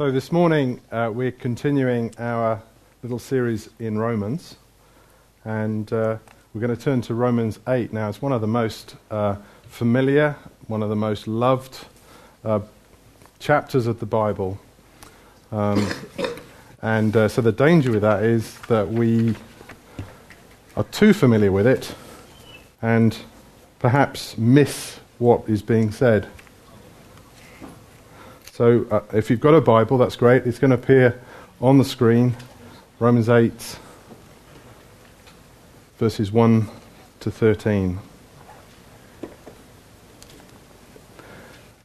[0.00, 2.62] So, this morning uh, we're continuing our
[3.02, 4.56] little series in Romans,
[5.44, 6.16] and uh,
[6.54, 8.08] we're going to turn to Romans 8 now.
[8.08, 9.36] It's one of the most uh,
[9.68, 10.36] familiar,
[10.68, 11.84] one of the most loved
[12.46, 12.60] uh,
[13.40, 14.58] chapters of the Bible.
[15.52, 15.86] Um,
[16.80, 19.36] and uh, so, the danger with that is that we
[20.78, 21.94] are too familiar with it
[22.80, 23.18] and
[23.78, 26.26] perhaps miss what is being said.
[28.60, 30.46] So uh, if you've got a Bible, that's great.
[30.46, 31.18] It's going to appear
[31.62, 32.36] on the screen.
[32.98, 33.78] Romans 8,
[35.96, 36.68] verses 1
[37.20, 37.98] to 13.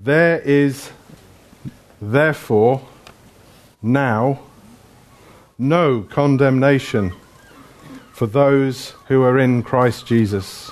[0.02, 0.92] There is
[2.02, 2.86] therefore
[3.82, 4.42] now
[5.58, 7.14] no condemnation
[8.12, 10.72] for those who are in Christ Jesus.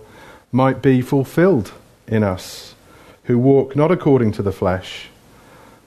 [0.51, 1.71] might be fulfilled
[2.07, 2.75] in us,
[3.23, 5.07] who walk not according to the flesh,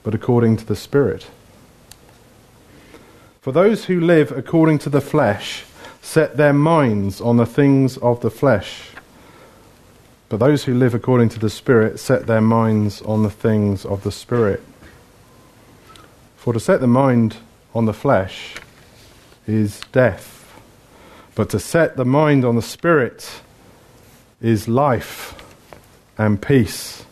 [0.02, 1.26] but according to the Spirit.
[3.40, 5.64] For those who live according to the flesh
[6.00, 8.90] set their minds on the things of the flesh,
[10.28, 14.02] but those who live according to the Spirit set their minds on the things of
[14.02, 14.62] the Spirit.
[16.36, 17.36] For to set the mind
[17.74, 18.54] on the flesh
[19.46, 20.60] is death,
[21.34, 23.42] but to set the mind on the Spirit
[24.44, 25.34] is life
[26.18, 27.06] and peace.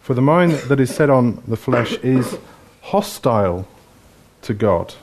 [0.00, 2.38] For the mind that is set on the flesh is
[2.82, 3.66] hostile
[4.42, 4.94] to God,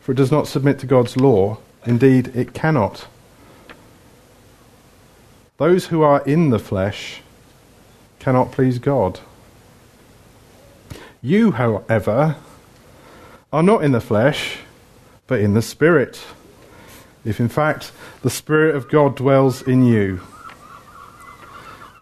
[0.00, 1.58] for it does not submit to God's law.
[1.84, 3.08] Indeed, it cannot.
[5.58, 7.20] Those who are in the flesh
[8.20, 9.20] cannot please God.
[11.20, 12.36] You, however,
[13.52, 14.60] are not in the flesh,
[15.26, 16.24] but in the Spirit
[17.24, 17.92] if in fact
[18.22, 20.20] the Spirit of God dwells in you.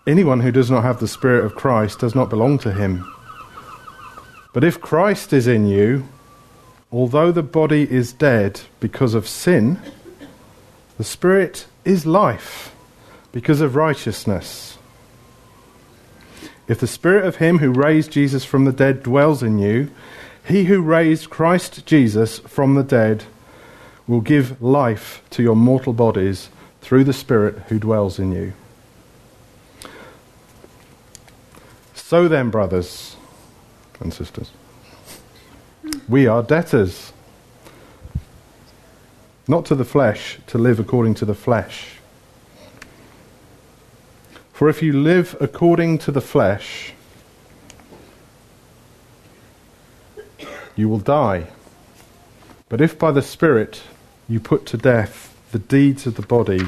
[0.06, 3.05] Anyone who does not have the Spirit of Christ does not belong to him.
[4.53, 6.09] But if Christ is in you,
[6.91, 9.79] although the body is dead because of sin,
[10.97, 12.75] the Spirit is life
[13.33, 14.79] because of righteousness.
[16.67, 19.91] If the Spirit of Him who raised Jesus from the dead dwells in you,
[20.45, 23.25] he who raised Christ Jesus from the dead
[24.09, 26.49] will give life to your mortal bodies
[26.81, 28.55] through the Spirit who dwells in you.
[31.95, 33.17] So then, brothers
[34.01, 34.51] and sisters,
[36.09, 37.13] we are debtors,
[39.47, 41.99] not to the flesh, to live according to the flesh.
[44.55, 46.95] For if you live according to the flesh,
[50.75, 51.49] you will die.
[52.71, 53.83] But if by the Spirit
[54.28, 56.61] you put to death the deeds of the body,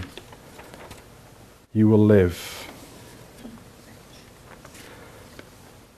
[1.74, 2.66] you will live.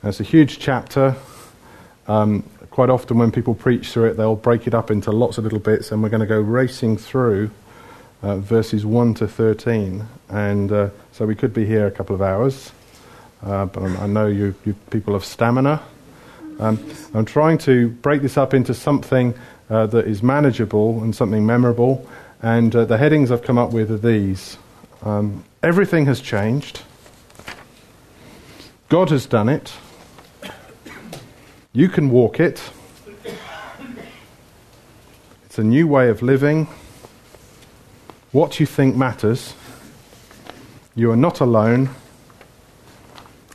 [0.03, 1.15] It's a huge chapter.
[2.09, 5.45] Um, quite often, when people preach through it, they'll break it up into lots of
[5.45, 7.51] little bits, and we're going to go racing through
[8.23, 10.05] uh, verses 1 to 13.
[10.29, 12.73] And uh, so we could be here a couple of hours,
[13.45, 15.81] uh, but I know you, you people have stamina.
[16.59, 16.85] Um,
[17.15, 19.35] I'm trying to break this up into something
[19.73, 22.07] uh, that is manageable and something memorable.
[22.43, 24.59] And uh, the headings I've come up with are these
[25.03, 26.83] um, Everything has changed.
[28.89, 29.73] God has done it.
[31.73, 32.61] You can walk it.
[35.47, 36.67] It's a new way of living.
[38.33, 39.55] What you think matters.
[40.97, 41.91] You are not alone.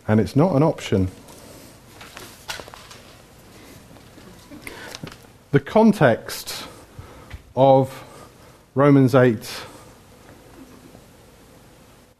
[0.08, 1.10] And it's not an option.
[5.52, 6.68] The context
[7.56, 8.04] of
[8.76, 9.64] Romans 8,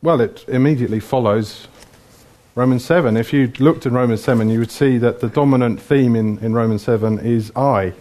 [0.02, 1.68] well, it immediately follows
[2.56, 3.18] Romans 7.
[3.18, 6.54] If you looked in Romans 7, you would see that the dominant theme in, in
[6.54, 7.94] Romans 7 is I.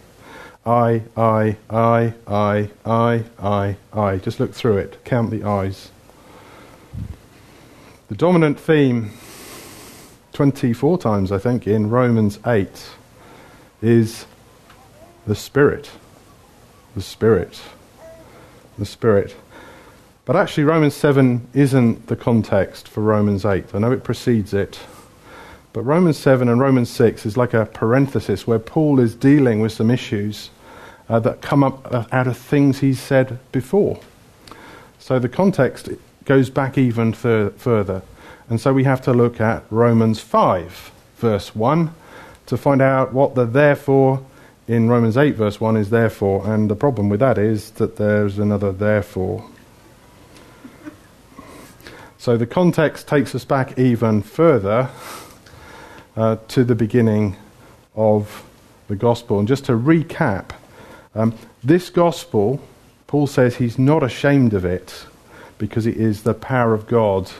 [0.65, 4.17] I, I, I, I, I, I, I.
[4.17, 5.91] Just look through it, count the I's.
[8.07, 9.11] The dominant theme,
[10.33, 12.89] 24 times I think, in Romans 8
[13.81, 14.25] is
[15.27, 15.91] the Spirit.
[16.95, 17.61] The Spirit.
[18.79, 19.35] The Spirit.
[20.25, 23.75] But actually, Romans 7 isn't the context for Romans 8.
[23.75, 24.79] I know it precedes it,
[25.77, 29.71] But Romans 7 and Romans 6 is like a parenthesis where Paul is dealing with
[29.71, 30.49] some issues
[31.07, 33.99] uh, that come up uh, out of things he's said before.
[34.97, 35.87] So the context
[36.25, 38.01] goes back even fur- further.
[38.49, 41.93] And so we have to look at Romans 5, verse 1,
[42.47, 44.25] to find out what the therefore
[44.67, 46.51] in Romans 8, verse 1 is therefore.
[46.51, 49.49] And the problem with that is that there's another therefore.
[52.17, 54.89] So the context takes us back even further
[56.17, 57.37] uh, to the beginning
[57.95, 58.43] of
[58.89, 59.39] the gospel.
[59.39, 60.49] And just to recap,
[61.15, 61.33] um,
[61.63, 62.61] this gospel,
[63.07, 65.05] Paul says he's not ashamed of it
[65.57, 67.31] because it is the power of God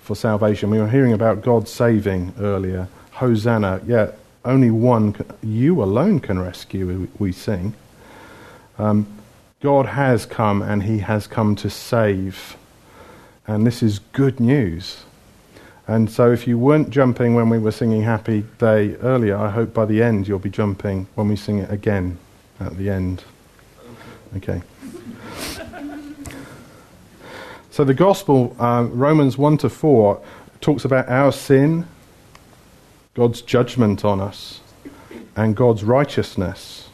[0.00, 0.70] for salvation.
[0.70, 2.88] We were hearing about God saving earlier.
[3.12, 4.12] Hosanna, yeah,
[4.44, 7.74] only one, you alone can rescue, we sing.
[8.78, 9.06] Um,
[9.60, 12.56] God has come and he has come to save.
[13.46, 15.04] And this is good news.
[15.88, 19.72] And so if you weren't jumping when we were singing Happy Day earlier, I hope
[19.72, 22.18] by the end you'll be jumping when we sing it again
[22.60, 23.24] at the end.
[24.36, 24.60] Okay.
[27.70, 30.22] so the gospel, uh, Romans 1 to 4,
[30.60, 31.86] talks about our sin,
[33.18, 34.60] God's judgment on us,
[35.34, 36.88] and God's righteousness.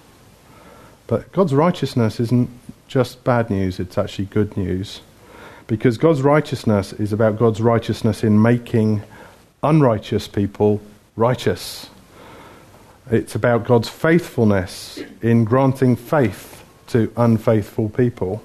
[1.06, 2.48] But God's righteousness isn't
[2.88, 5.02] just bad news, it's actually good news.
[5.66, 9.02] Because God's righteousness is about God's righteousness in making
[9.62, 10.80] unrighteous people
[11.14, 11.90] righteous.
[13.10, 18.42] It's about God's faithfulness in granting faith to unfaithful people.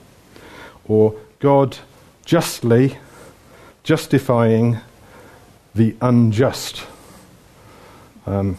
[0.86, 1.78] Or God
[2.26, 2.98] justly
[3.84, 4.80] justifying
[5.74, 6.84] the unjust.
[8.26, 8.58] Um,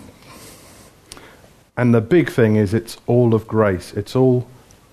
[1.76, 3.92] and the big thing is it's all of grace.
[3.94, 4.46] It's all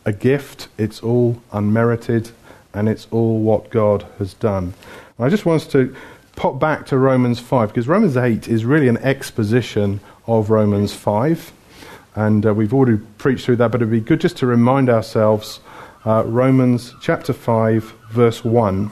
[0.06, 0.70] a gift.
[0.78, 2.32] It's all unmerited
[2.74, 4.74] and it's all what God has done.
[5.18, 5.96] And I just want us to
[6.36, 11.52] pop back to Romans 5, because Romans 8 is really an exposition of Romans 5.
[12.16, 15.60] And uh, we've already preached through that, but it'd be good just to remind ourselves
[16.06, 18.92] uh, Romans chapter 5, verse 1.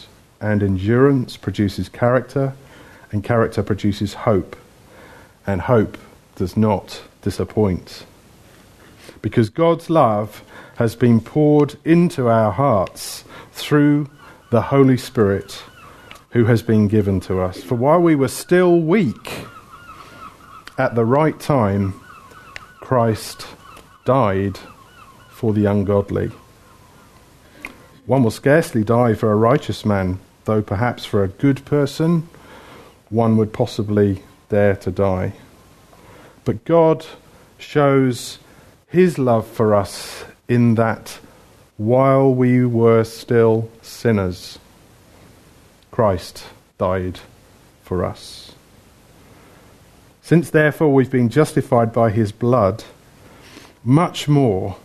[0.41, 2.53] and endurance produces character,
[3.11, 4.55] and character produces hope,
[5.45, 5.97] and hope
[6.35, 8.05] does not disappoint.
[9.21, 10.43] Because God's love
[10.77, 14.09] has been poured into our hearts through
[14.49, 15.63] the Holy Spirit
[16.31, 17.61] who has been given to us.
[17.61, 19.45] For while we were still weak,
[20.77, 21.99] at the right time,
[22.79, 23.45] Christ
[24.05, 24.57] died
[25.29, 26.31] for the ungodly.
[28.05, 32.27] One will scarcely die for a righteous man, though perhaps for a good person,
[33.09, 35.33] one would possibly dare to die.
[36.45, 37.05] But God
[37.57, 38.39] shows
[38.87, 41.19] his love for us in that
[41.77, 44.59] while we were still sinners,
[45.91, 46.45] Christ
[46.77, 47.19] died
[47.83, 48.53] for us.
[50.21, 52.83] Since therefore we've been justified by his blood,
[53.83, 54.77] much more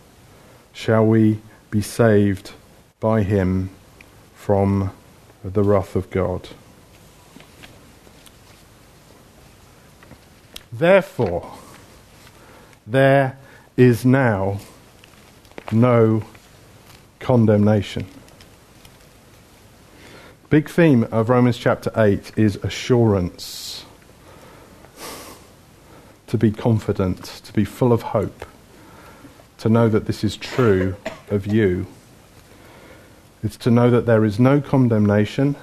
[0.73, 1.39] shall we
[1.71, 2.51] be saved
[2.99, 3.69] by him
[4.35, 4.91] from
[5.53, 6.49] the wrath of God.
[10.71, 11.53] Therefore,
[12.85, 13.37] there
[13.75, 14.59] is now
[15.71, 16.23] no
[17.19, 18.07] condemnation.
[20.49, 23.85] Big theme of Romans chapter 8 is assurance.
[26.27, 28.45] To be confident, to be full of hope,
[29.59, 30.95] to know that this is true
[31.29, 31.87] of you.
[33.43, 35.55] It's to know that there is no condemnation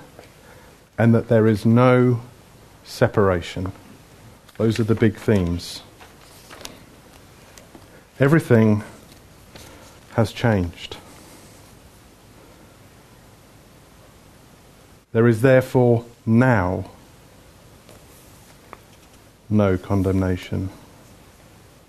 [0.96, 2.20] and that there is no
[2.84, 3.72] separation.
[4.58, 5.82] Those are the big themes.
[8.20, 8.84] Everything
[10.12, 10.96] has changed.
[15.12, 16.90] There is therefore now
[19.50, 20.70] no condemnation.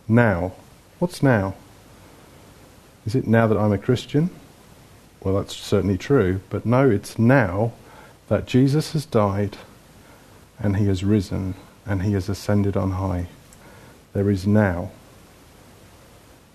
[0.07, 0.53] Now.
[0.99, 1.55] What's now?
[3.05, 4.29] Is it now that I'm a Christian?
[5.25, 7.73] Well, that's certainly true, but no, it's now
[8.27, 9.57] that Jesus has died
[10.59, 13.27] and he has risen and he has ascended on high.
[14.13, 14.91] There is now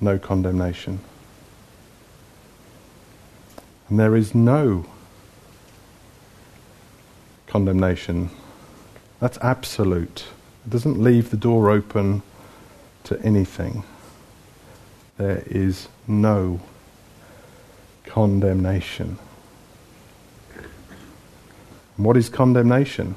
[0.00, 1.00] no condemnation.
[3.88, 4.86] And there is no
[7.48, 8.30] condemnation
[9.18, 10.26] That's absolute.
[10.64, 12.22] It doesn't leave the door open
[13.04, 13.82] to anything.
[15.18, 16.60] There is no
[18.10, 19.16] condemnation.
[21.96, 23.14] what is condemnation?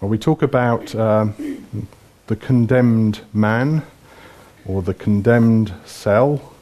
[0.00, 1.34] Well, we talk about um,
[2.28, 3.82] the condemned man
[4.64, 6.54] or the condemned cell.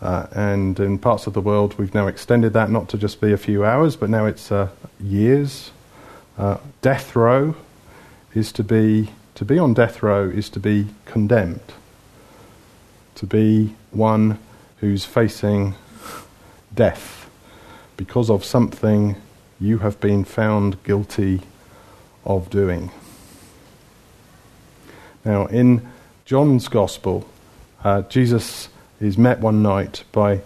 [0.00, 3.32] Uh, and in parts of the world, we've now extended that not to just be
[3.32, 4.68] a few hours, but now it's uh,
[5.00, 5.72] years.
[6.38, 7.56] Uh, death row
[8.32, 11.72] is to be to be on death row is to be condemned,
[13.16, 14.38] to be one
[14.78, 15.74] who's facing
[16.74, 17.28] death
[17.96, 19.16] because of something
[19.60, 21.40] you have been found guilty
[22.24, 22.90] of doing.
[25.24, 25.88] Now, in
[26.24, 27.26] John's Gospel,
[27.82, 28.68] uh, Jesus
[29.00, 30.40] is met one night by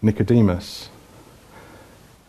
[0.00, 0.88] Nicodemus.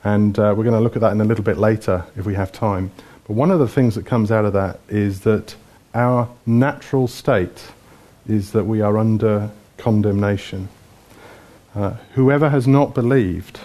[0.04, 2.36] And uh, we're going to look at that in a little bit later if we
[2.36, 2.92] have time.
[3.26, 5.56] But one of the things that comes out of that is that
[5.94, 7.72] our natural state
[8.28, 10.68] is that we are under condemnation.
[11.76, 13.60] Uh, whoever has not believed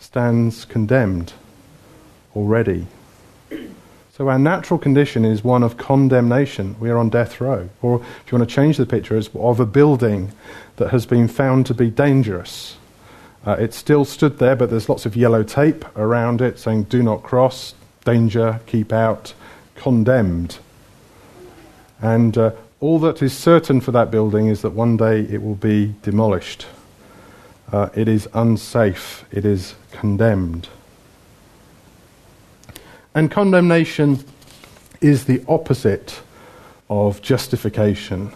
[0.00, 1.32] stands condemned
[2.34, 2.86] already.
[4.16, 6.74] So our natural condition is one of condemnation.
[6.80, 7.68] We are on death row.
[7.82, 10.32] Or if you want to change the picture, it's of a building
[10.76, 12.78] that has been found to be dangerous.
[13.44, 17.02] Uh, it still stood there, but there's lots of yellow tape around it saying, do
[17.02, 19.34] not cross, danger, keep out,
[19.74, 20.58] condemned.
[22.00, 25.54] And uh, all that is certain for that building is that one day it will
[25.54, 26.66] be demolished.
[27.72, 30.68] Uh, it is unsafe, it is condemned.
[33.14, 34.22] And condemnation
[35.00, 36.20] is the opposite
[36.90, 38.30] of justification.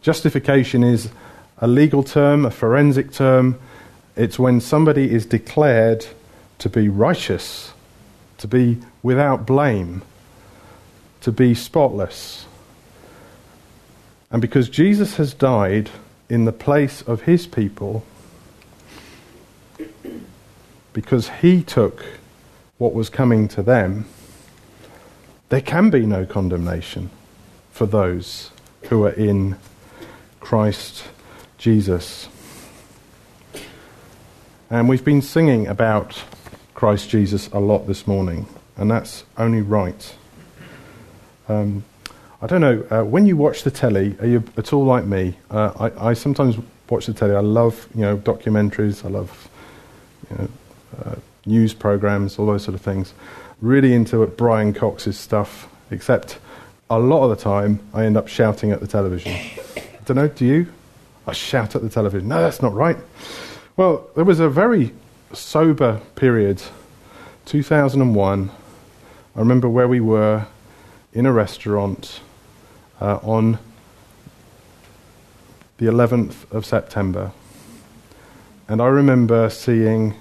[0.00, 1.10] Justification is
[1.58, 3.58] a legal term, a forensic term.
[4.16, 6.06] It's when somebody is declared
[6.58, 7.72] to be righteous,
[8.38, 10.02] to be without blame,
[11.20, 12.46] to be spotless.
[14.30, 15.90] And because Jesus has died
[16.28, 18.04] in the place of his people,
[20.92, 22.04] because he took
[22.78, 24.06] what was coming to them,
[25.48, 27.10] there can be no condemnation
[27.72, 28.52] for those
[28.84, 29.56] who are in
[30.38, 31.04] Christ
[31.58, 32.28] Jesus.
[34.70, 36.22] And we've been singing about
[36.74, 38.46] Christ Jesus a lot this morning,
[38.76, 40.14] and that's only right.
[41.48, 41.84] Um,
[42.42, 45.36] I don't know, uh, when you watch the telly, are you at all like me?
[45.50, 46.56] Uh, I, I, sometimes
[46.88, 47.34] watch the telly.
[47.34, 49.04] I love, you know, documentaries.
[49.04, 49.48] I love,
[50.30, 50.48] you know,
[51.04, 53.12] uh, news programs, all those sort of things.
[53.60, 56.38] Really into Brian Cox's stuff, except
[56.88, 59.32] a lot of the time I end up shouting at the television.
[59.32, 60.66] I don't know, do you?
[61.26, 62.28] I shout at the television.
[62.28, 62.96] No, that's not right.
[63.76, 64.92] Well, there was a very
[65.34, 66.62] sober period,
[67.44, 68.50] 2001.
[69.36, 70.46] I remember where we were
[71.12, 72.20] in a restaurant
[73.00, 73.58] uh, on
[75.78, 77.32] the 11th of September.
[78.68, 80.14] And I remember seeing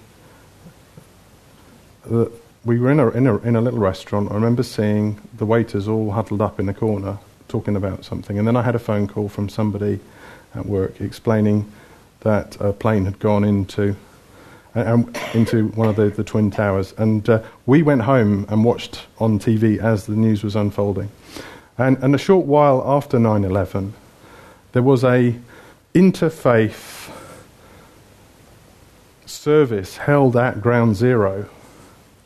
[2.05, 2.31] that
[2.65, 4.31] we were in a, in, a, in a little restaurant.
[4.31, 8.37] I remember seeing the waiters all huddled up in the corner talking about something.
[8.37, 9.99] And then I had a phone call from somebody
[10.55, 11.71] at work explaining
[12.21, 13.95] that a plane had gone into
[14.75, 16.93] um, into one of the, the twin towers.
[16.97, 21.09] And uh, we went home and watched on TV as the news was unfolding.
[21.79, 23.93] And, and a short while after 9 11,
[24.73, 25.39] there was a
[25.95, 27.09] interfaith
[29.25, 31.47] service held at Ground Zero,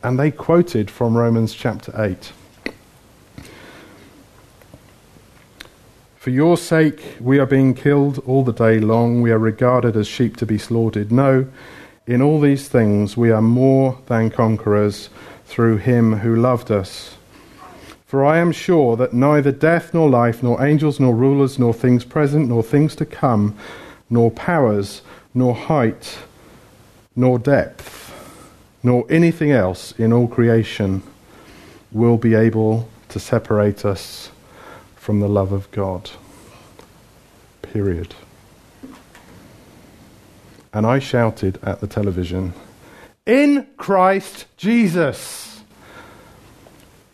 [0.01, 2.33] and they quoted from Romans chapter 8.
[6.17, 9.21] For your sake, we are being killed all the day long.
[9.21, 11.11] We are regarded as sheep to be slaughtered.
[11.11, 11.45] No,
[12.07, 15.09] in all these things we are more than conquerors
[15.45, 17.12] through him who loved us.
[18.13, 22.05] For I am sure that neither death nor life, nor angels nor rulers, nor things
[22.05, 23.57] present, nor things to come,
[24.07, 25.01] nor powers,
[25.33, 26.19] nor height,
[27.15, 28.13] nor depth,
[28.83, 31.01] nor anything else in all creation
[31.91, 34.29] will be able to separate us
[34.95, 36.11] from the love of God.
[37.63, 38.13] Period
[40.71, 42.53] and I shouted at the television,
[43.25, 45.52] In Christ Jesus!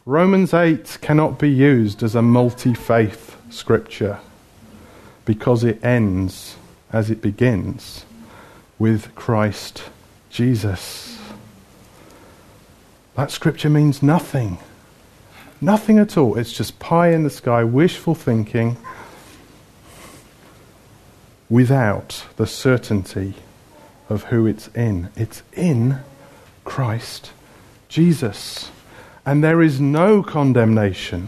[0.09, 4.17] Romans 8 cannot be used as a multi faith scripture
[5.23, 6.55] because it ends
[6.91, 8.05] as it begins
[8.79, 9.83] with Christ
[10.31, 11.19] Jesus.
[13.13, 14.57] That scripture means nothing.
[15.61, 16.39] Nothing at all.
[16.39, 18.77] It's just pie in the sky, wishful thinking
[21.51, 23.35] without the certainty
[24.09, 25.09] of who it's in.
[25.15, 25.99] It's in
[26.65, 27.29] Christ
[27.89, 28.71] Jesus.
[29.29, 31.27] And there is no condemnation,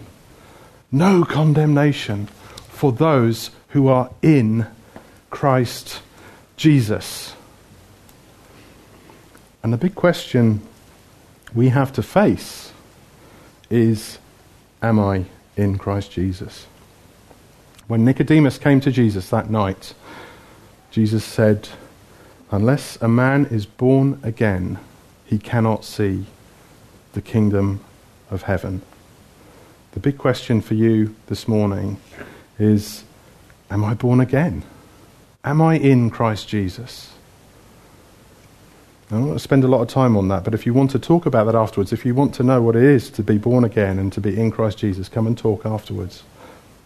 [0.91, 2.25] no condemnation
[2.67, 4.65] for those who are in
[5.29, 6.01] Christ
[6.57, 7.35] Jesus.
[9.61, 10.61] And the big question
[11.53, 12.71] we have to face
[13.69, 14.17] is
[14.81, 16.65] Am I in Christ Jesus?
[17.87, 19.93] When Nicodemus came to Jesus that night,
[20.89, 21.69] Jesus said,
[22.49, 24.79] Unless a man is born again,
[25.23, 26.25] he cannot see
[27.13, 27.79] the kingdom
[28.31, 28.81] of heaven.
[29.91, 31.97] The big question for you this morning
[32.57, 33.03] is
[33.69, 34.63] Am I born again?
[35.43, 37.13] Am I in Christ Jesus?
[39.09, 40.91] I'm not going to spend a lot of time on that, but if you want
[40.91, 43.37] to talk about that afterwards, if you want to know what it is to be
[43.37, 46.23] born again and to be in Christ Jesus, come and talk afterwards.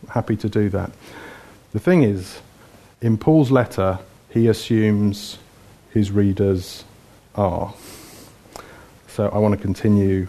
[0.09, 0.91] happy to do that.
[1.73, 2.41] The thing is,
[3.01, 3.99] in Paul's letter,
[4.29, 5.37] he assumes
[5.91, 6.83] his readers
[7.35, 7.73] are.
[9.07, 10.27] So I want to continue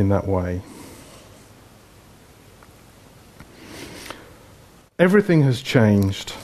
[0.00, 0.62] in that way.
[4.98, 6.34] Everything has changed.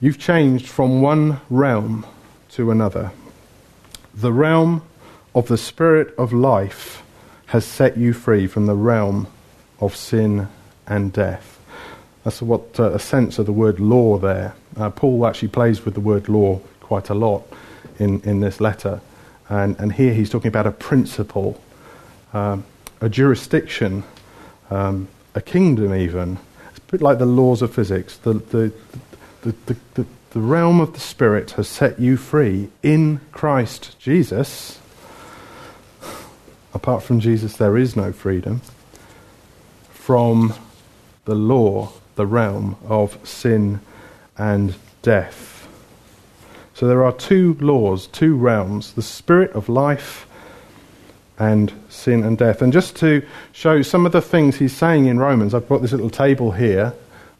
[0.00, 2.04] You've changed from one realm
[2.50, 3.12] to another.
[4.14, 4.82] The realm
[5.34, 7.02] of the Spirit of life
[7.46, 9.26] has set you free from the realm
[9.80, 10.48] of sin
[10.86, 11.58] and death.
[12.24, 14.54] That's what uh, a sense of the word law there.
[14.76, 17.42] Uh, Paul actually plays with the word law quite a lot
[17.98, 19.00] in, in this letter.
[19.48, 21.60] And, and here he's talking about a principle,
[22.32, 22.64] um,
[23.00, 24.04] a jurisdiction,
[24.70, 26.38] um, a kingdom, even.
[26.70, 28.16] It's a bit like the laws of physics.
[28.16, 28.72] The, the,
[29.42, 34.80] the, the, the, the realm of the Spirit has set you free in Christ Jesus.
[36.72, 38.60] Apart from Jesus, there is no freedom
[40.04, 40.52] from
[41.24, 43.80] the law, the realm of sin
[44.36, 45.53] and death.
[46.74, 50.26] So there are two laws, two realms the spirit of life
[51.38, 52.62] and sin and death.
[52.62, 55.92] And just to show some of the things he's saying in Romans, I've got this
[55.92, 56.92] little table here.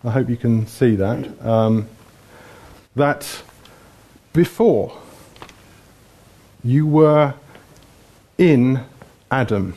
[0.05, 1.47] I hope you can see that.
[1.47, 1.89] Um,
[2.97, 3.43] that
[4.33, 4.97] before
[6.63, 7.35] you were
[8.39, 8.81] in
[9.31, 9.75] Adam.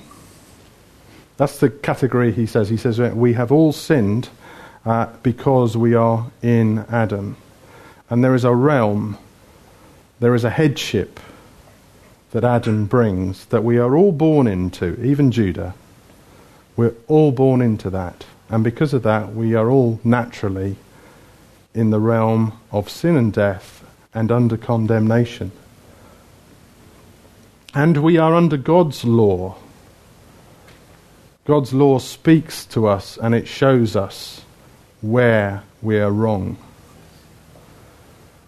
[1.37, 2.69] That's the category he says.
[2.69, 4.29] He says, We have all sinned
[4.85, 7.37] uh, because we are in Adam.
[8.09, 9.17] And there is a realm,
[10.19, 11.19] there is a headship
[12.31, 15.73] that Adam brings that we are all born into, even Judah.
[16.75, 18.25] We're all born into that.
[18.49, 20.75] And because of that, we are all naturally
[21.73, 25.51] in the realm of sin and death and under condemnation.
[27.73, 29.55] And we are under God's law.
[31.45, 34.41] God's law speaks to us and it shows us
[35.01, 36.57] where we are wrong.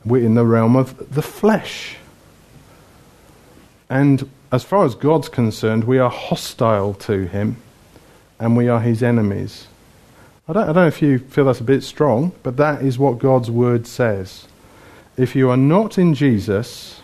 [0.10, 1.98] We're in the realm of the flesh.
[3.90, 7.58] And as far as God's concerned, we are hostile to Him
[8.40, 9.68] and we are His enemies.
[10.48, 12.98] I don't, I don't know if you feel that's a bit strong, but that is
[12.98, 14.48] what God's word says.
[15.16, 17.02] If you are not in Jesus,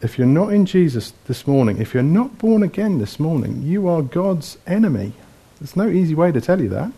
[0.00, 3.86] if you're not in Jesus this morning, if you're not born again this morning, you
[3.86, 5.12] are God's enemy.
[5.60, 6.90] There's no easy way to tell you that.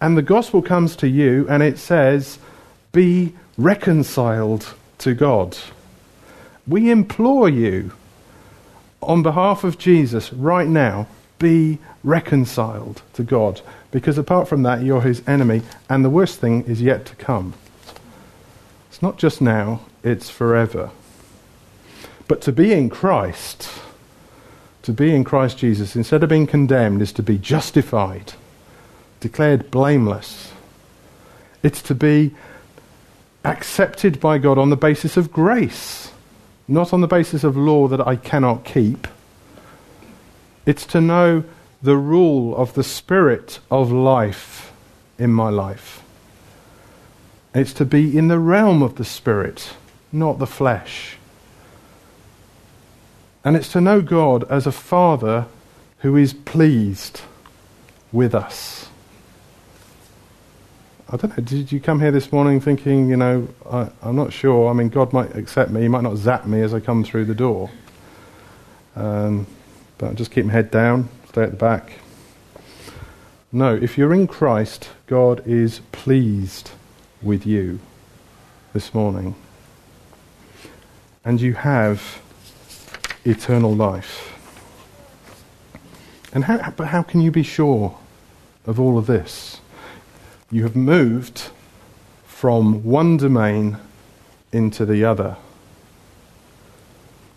[0.00, 2.38] And the gospel comes to you and it says,
[2.92, 5.56] Be reconciled to God.
[6.66, 7.92] We implore you,
[9.02, 11.06] on behalf of Jesus, right now,
[11.38, 13.60] be reconciled to God.
[13.90, 17.54] Because apart from that, you're his enemy, and the worst thing is yet to come.
[18.88, 20.90] It's not just now, it's forever.
[22.26, 23.70] But to be in Christ,
[24.82, 28.34] to be in Christ Jesus, instead of being condemned, is to be justified,
[29.20, 30.52] declared blameless.
[31.62, 32.34] It's to be
[33.44, 36.12] accepted by God on the basis of grace,
[36.66, 39.06] not on the basis of law that I cannot keep
[40.68, 41.44] it's to know
[41.80, 44.70] the rule of the spirit of life
[45.18, 46.04] in my life.
[47.54, 49.70] It's to be in the realm of the spirit,
[50.12, 51.16] not the flesh.
[53.42, 55.46] And it's to know God as a father
[56.00, 57.22] who is pleased
[58.12, 58.90] with us.
[61.10, 64.30] I don't know, did you come here this morning thinking, you know, I, am not
[64.30, 64.68] sure.
[64.68, 67.24] I mean, God might accept me, He might not zap me as I come through
[67.24, 67.70] the door.
[68.94, 69.46] Um,
[69.96, 71.92] but just keep my head down, stay at the back.
[73.50, 76.72] No, if you're in Christ, God is pleased
[77.22, 77.80] with you
[78.74, 79.34] this morning.
[81.24, 82.20] And you have
[83.24, 84.38] eternal life.
[86.34, 87.96] And how, but how can you be sure
[88.66, 89.62] of all of this?
[90.50, 91.50] You have moved
[92.26, 93.76] from one domain
[94.50, 95.36] into the other.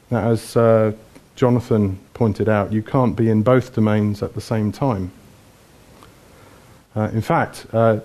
[0.09, 0.93] Now, as uh,
[1.35, 5.11] Jonathan pointed out, you can't be in both domains at the same time.
[6.95, 7.99] Uh, in fact, uh,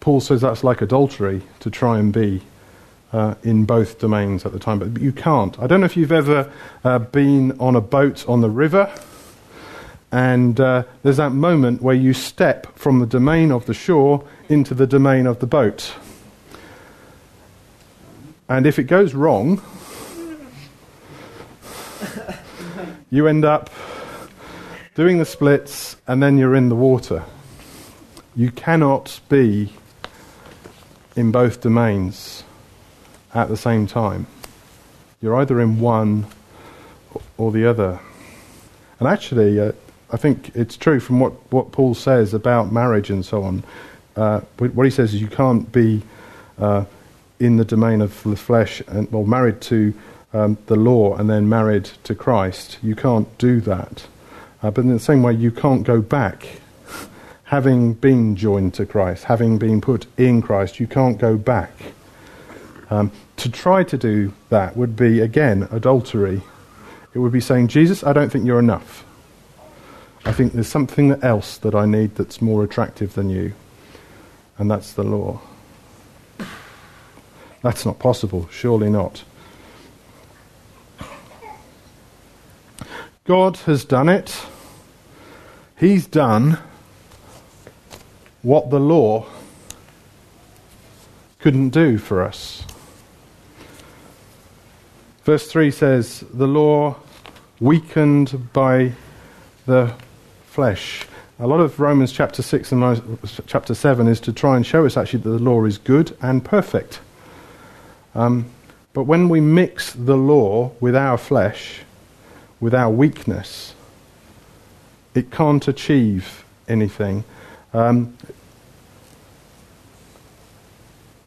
[0.00, 2.40] Paul says that's like adultery to try and be
[3.12, 5.58] uh, in both domains at the time, but you can't.
[5.58, 6.50] I don't know if you've ever
[6.84, 8.90] uh, been on a boat on the river,
[10.12, 14.74] and uh, there's that moment where you step from the domain of the shore into
[14.74, 15.94] the domain of the boat.
[18.48, 19.62] And if it goes wrong,
[23.10, 23.70] you end up
[24.96, 27.24] doing the splits and then you're in the water.
[28.34, 29.72] You cannot be
[31.14, 32.42] in both domains
[33.32, 34.26] at the same time.
[35.20, 36.26] You're either in one
[37.36, 38.00] or the other.
[38.98, 39.72] And actually, uh,
[40.12, 43.62] I think it's true from what, what Paul says about marriage and so on.
[44.16, 46.02] Uh, what he says is you can't be
[46.58, 46.84] uh,
[47.38, 49.94] in the domain of the flesh and well married to
[50.32, 52.78] um, the law and then married to Christ.
[52.82, 54.06] You can't do that.
[54.62, 56.46] Uh, but in the same way, you can't go back.
[57.44, 61.72] having been joined to Christ, having been put in Christ, you can't go back.
[62.90, 66.42] Um, to try to do that would be, again, adultery.
[67.14, 69.04] It would be saying, Jesus, I don't think you're enough.
[70.24, 73.54] I think there's something else that I need that's more attractive than you,
[74.58, 75.40] and that's the law.
[77.62, 79.24] That's not possible, surely not.
[83.24, 84.44] God has done it.
[85.78, 86.58] He's done
[88.42, 89.26] what the law
[91.38, 92.64] couldn't do for us.
[95.24, 96.96] Verse 3 says, The law
[97.60, 98.92] weakened by
[99.66, 99.94] the
[100.60, 101.06] flesh.
[101.38, 104.94] A lot of Romans chapter 6 and chapter 7 is to try and show us
[104.94, 107.00] actually that the law is good and perfect.
[108.14, 108.44] Um,
[108.92, 111.80] but when we mix the law with our flesh,
[112.60, 113.74] with our weakness,
[115.14, 117.24] it can't achieve anything.
[117.72, 118.14] Um,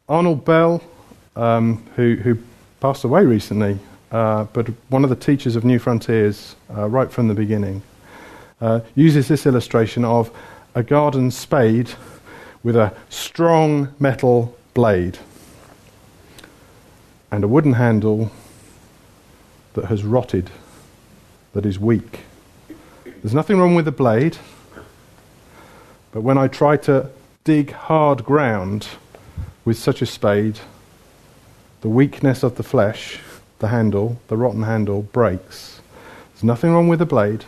[0.08, 0.84] Arnold Bell,
[1.36, 2.38] um, who, who,
[2.82, 3.80] passed away recently,
[4.12, 7.82] uh, but one of the teachers of New Frontiers uh, right from the beginning,
[8.64, 10.32] uh, uses this illustration of
[10.74, 11.92] a garden spade
[12.64, 15.20] with a strong metal blade
[17.30, 18.32] and a wooden handle
[19.74, 20.50] that has rotted,
[21.52, 22.22] that is weak.
[23.04, 24.38] There's nothing wrong with the blade,
[26.14, 27.10] but when I try to
[27.44, 28.88] dig hard ground
[29.66, 30.60] with such a spade,
[31.82, 33.20] the weakness of the flesh,
[33.60, 35.82] the handle, the rotten handle, breaks.
[36.32, 37.44] There's nothing wrong with the blade,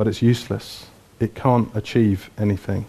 [0.00, 0.86] but it's useless.
[1.18, 2.86] It can't achieve anything.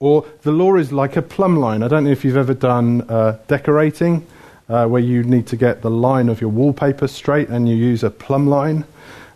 [0.00, 1.82] Or the law is like a plumb line.
[1.82, 4.26] I don't know if you've ever done uh, decorating,
[4.70, 8.02] uh, where you need to get the line of your wallpaper straight and you use
[8.02, 8.86] a plumb line.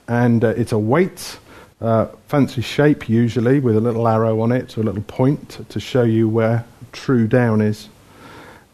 [0.09, 1.39] And uh, it's a weight,
[1.83, 5.79] uh, fancy shape usually, with a little arrow on it or a little point to
[5.79, 7.91] show you where true down is.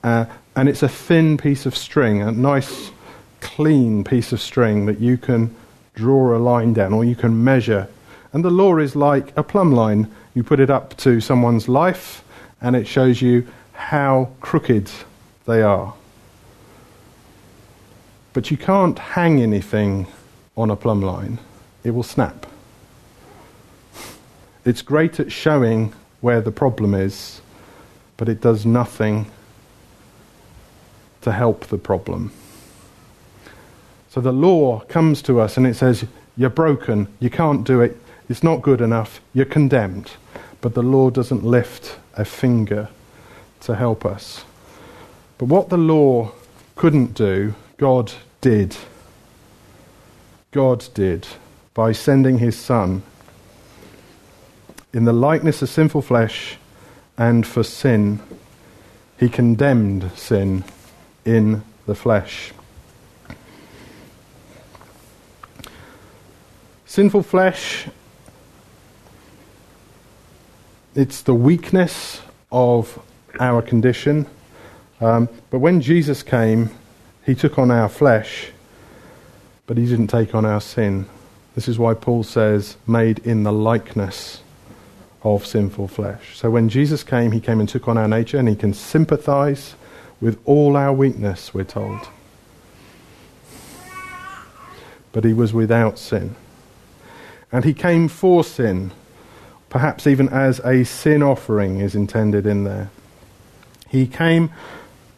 [0.04, 2.92] Uh, and it's a thin piece of string, a nice,
[3.40, 5.52] clean piece of string that you can
[5.94, 7.88] draw a line down or you can measure.
[8.34, 12.24] And the law is like a plumb line you put it up to someone's life,
[12.60, 14.90] and it shows you how crooked
[15.46, 15.94] they are.
[18.32, 20.08] But you can't hang anything
[20.56, 21.38] on a plumb line,
[21.84, 22.46] it will snap.
[24.64, 27.40] It's great at showing where the problem is,
[28.16, 29.30] but it does nothing
[31.22, 32.32] to help the problem.
[34.08, 36.04] So the law comes to us and it says,
[36.36, 37.96] You're broken, you can't do it,
[38.28, 40.12] it's not good enough, you're condemned
[40.64, 42.88] but the law doesn't lift a finger
[43.60, 44.46] to help us.
[45.36, 46.32] But what the law
[46.74, 48.74] couldn't do, God did.
[50.52, 51.26] God did
[51.74, 53.02] by sending his Son
[54.94, 56.56] in the likeness of sinful flesh
[57.18, 58.20] and for sin.
[59.20, 60.64] He condemned sin
[61.26, 62.54] in the flesh.
[66.86, 67.88] Sinful flesh
[70.94, 73.00] it's the weakness of
[73.40, 74.26] our condition.
[75.00, 76.70] Um, but when Jesus came,
[77.26, 78.50] he took on our flesh,
[79.66, 81.06] but he didn't take on our sin.
[81.54, 84.40] This is why Paul says, made in the likeness
[85.22, 86.36] of sinful flesh.
[86.36, 89.74] So when Jesus came, he came and took on our nature, and he can sympathize
[90.20, 92.08] with all our weakness, we're told.
[95.12, 96.36] But he was without sin.
[97.50, 98.92] And he came for sin
[99.74, 102.88] perhaps even as a sin offering is intended in there.
[103.88, 104.52] He came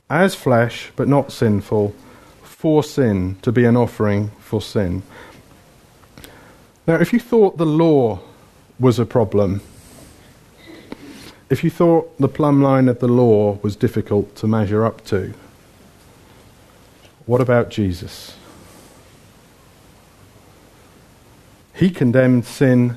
[0.08, 1.94] as flesh, but not sinful,
[2.42, 5.02] for sin, to be an offering for sin.
[6.86, 8.20] Now, if you thought the law
[8.80, 9.60] was a problem,
[11.50, 15.34] if you thought the plumb line of the law was difficult to measure up to,
[17.26, 18.34] what about Jesus?
[21.74, 22.96] He condemned sin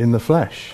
[0.00, 0.72] in the flesh.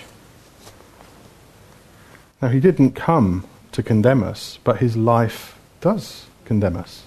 [2.41, 7.03] Now, he didn't come to condemn us, but his life does condemn us.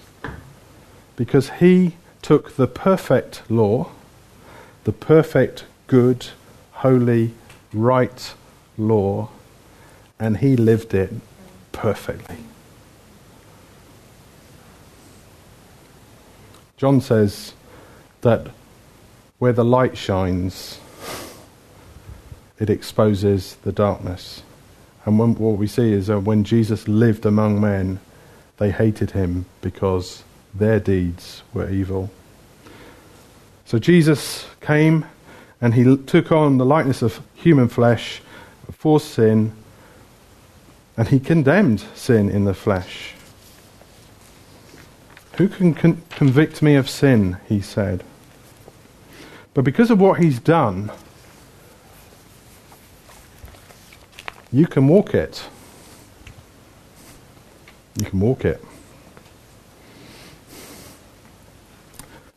[1.15, 3.89] Because he took the perfect law,
[4.83, 6.27] the perfect, good,
[6.73, 7.33] holy,
[7.73, 8.33] right
[8.77, 9.29] law,
[10.19, 11.11] and he lived it
[11.71, 12.37] perfectly.
[16.77, 17.53] John says
[18.21, 18.47] that
[19.39, 20.80] where the light shines,
[22.61, 24.43] it exposes the darkness.
[25.03, 27.99] And when, what we see is that when Jesus lived among men,
[28.57, 32.11] they hated him because their deeds were evil.
[33.65, 35.05] So Jesus came
[35.59, 38.21] and he took on the likeness of human flesh
[38.71, 39.53] for sin,
[40.95, 43.13] and he condemned sin in the flesh.
[45.37, 47.37] Who can con- convict me of sin?
[47.49, 48.03] He said.
[49.55, 50.91] But because of what he's done,
[54.51, 55.43] you can walk it.
[57.97, 58.63] You can walk it.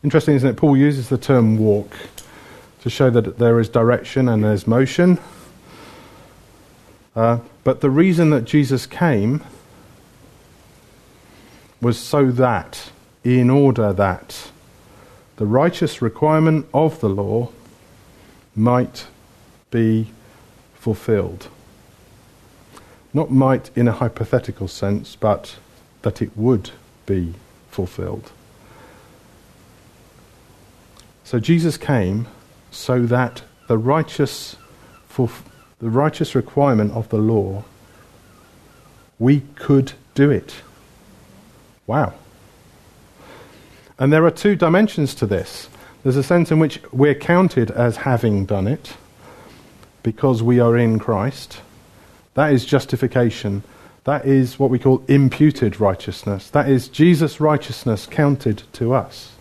[0.02, 0.56] Interesting, isn't it?
[0.56, 1.96] Paul uses the term walk
[2.82, 5.18] to show that there is direction and there's motion.
[7.16, 9.42] Uh, but the reason that Jesus came
[11.80, 12.90] was so that,
[13.22, 14.50] in order that,
[15.36, 17.50] the righteous requirement of the law
[18.54, 19.06] might
[19.70, 20.08] be
[20.74, 21.48] fulfilled.
[23.14, 25.56] Not might in a hypothetical sense, but
[26.02, 26.70] that it would
[27.06, 27.34] be
[27.70, 28.32] fulfilled.
[31.24, 32.26] So Jesus came
[32.70, 34.56] so that the righteous,
[35.16, 35.30] the
[35.80, 37.64] righteous requirement of the law,
[39.18, 40.56] we could do it.
[41.86, 42.14] Wow.
[43.98, 45.68] And there are two dimensions to this.
[46.02, 48.94] There's a sense in which we're counted as having done it
[50.02, 51.60] because we are in Christ.
[52.34, 53.62] That is justification.
[54.04, 56.50] That is what we call imputed righteousness.
[56.50, 59.32] That is Jesus' righteousness counted to us.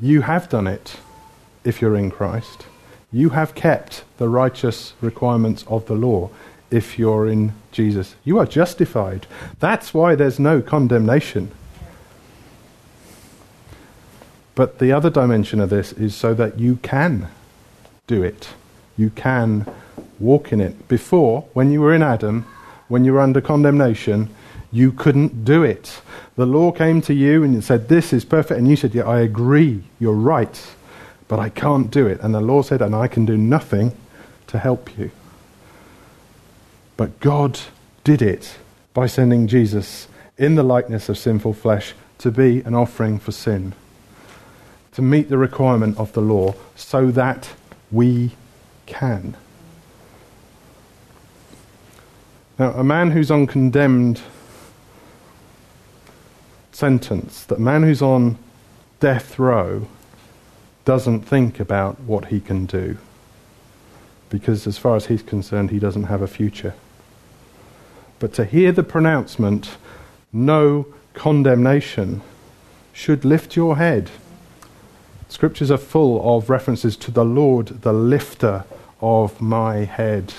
[0.00, 0.96] You have done it
[1.64, 2.66] if you're in Christ.
[3.12, 6.30] You have kept the righteous requirements of the law
[6.70, 8.14] if you're in Jesus.
[8.24, 9.26] You are justified.
[9.58, 11.50] That's why there's no condemnation.
[14.54, 17.28] But the other dimension of this is so that you can
[18.06, 18.48] do it.
[18.96, 19.66] You can
[20.18, 20.88] walk in it.
[20.88, 22.44] Before, when you were in Adam,
[22.88, 24.28] when you were under condemnation,
[24.72, 26.00] you couldn't do it.
[26.36, 28.58] The law came to you and it said, This is perfect.
[28.58, 30.74] And you said, Yeah, I agree, you're right,
[31.28, 32.20] but I can't do it.
[32.20, 33.92] And the law said, And I can do nothing
[34.48, 35.10] to help you.
[36.96, 37.58] But God
[38.04, 38.56] did it
[38.92, 43.74] by sending Jesus in the likeness of sinful flesh to be an offering for sin,
[44.92, 47.50] to meet the requirement of the law, so that
[47.90, 48.32] we
[48.90, 49.36] can.
[52.58, 54.20] Now, a man who's on condemned
[56.72, 58.36] sentence, that man who's on
[59.00, 59.88] death row
[60.84, 62.98] doesn't think about what he can do.
[64.28, 66.74] Because as far as he's concerned, he doesn't have a future.
[68.18, 69.76] But to hear the pronouncement,
[70.32, 72.20] no condemnation,
[72.92, 74.10] should lift your head.
[75.28, 78.64] Scriptures are full of references to the Lord, the lifter
[79.00, 80.34] of my head.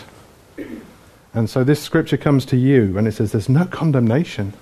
[1.34, 4.54] And so this scripture comes to you and it says there's no condemnation.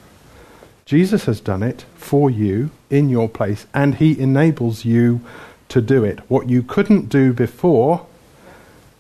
[0.86, 5.22] Jesus has done it for you in your place and he enables you
[5.70, 6.20] to do it.
[6.30, 8.06] What you couldn't do before,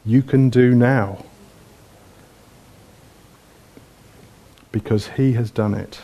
[0.05, 1.25] you can do now.
[4.71, 6.01] because He has done it.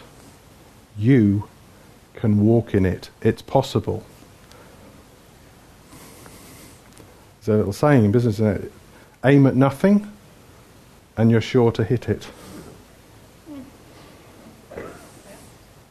[0.98, 1.48] You
[2.14, 3.10] can walk in it.
[3.22, 4.04] It's possible.
[7.44, 8.40] There's a little saying in business?
[9.26, 10.12] Aim at nothing
[11.18, 12.28] and you're sure to hit it.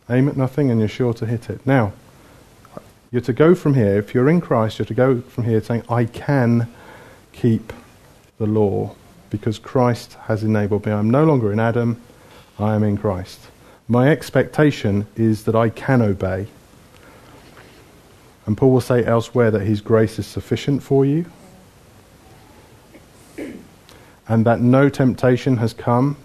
[0.09, 1.66] Aim at nothing and you're sure to hit it.
[1.66, 1.92] Now,
[3.11, 5.83] you're to go from here, if you're in Christ, you're to go from here saying,
[5.88, 6.68] I can
[7.33, 7.73] keep
[8.38, 8.94] the law
[9.31, 10.92] because Christ has enabled me.
[10.92, 12.01] I'm no longer in Adam.
[12.59, 13.40] I am in Christ.
[13.88, 16.47] My expectation is that I can obey.
[18.47, 21.27] And Paul will say elsewhere that his grace is sufficient for you,
[24.28, 26.16] and that no temptation has come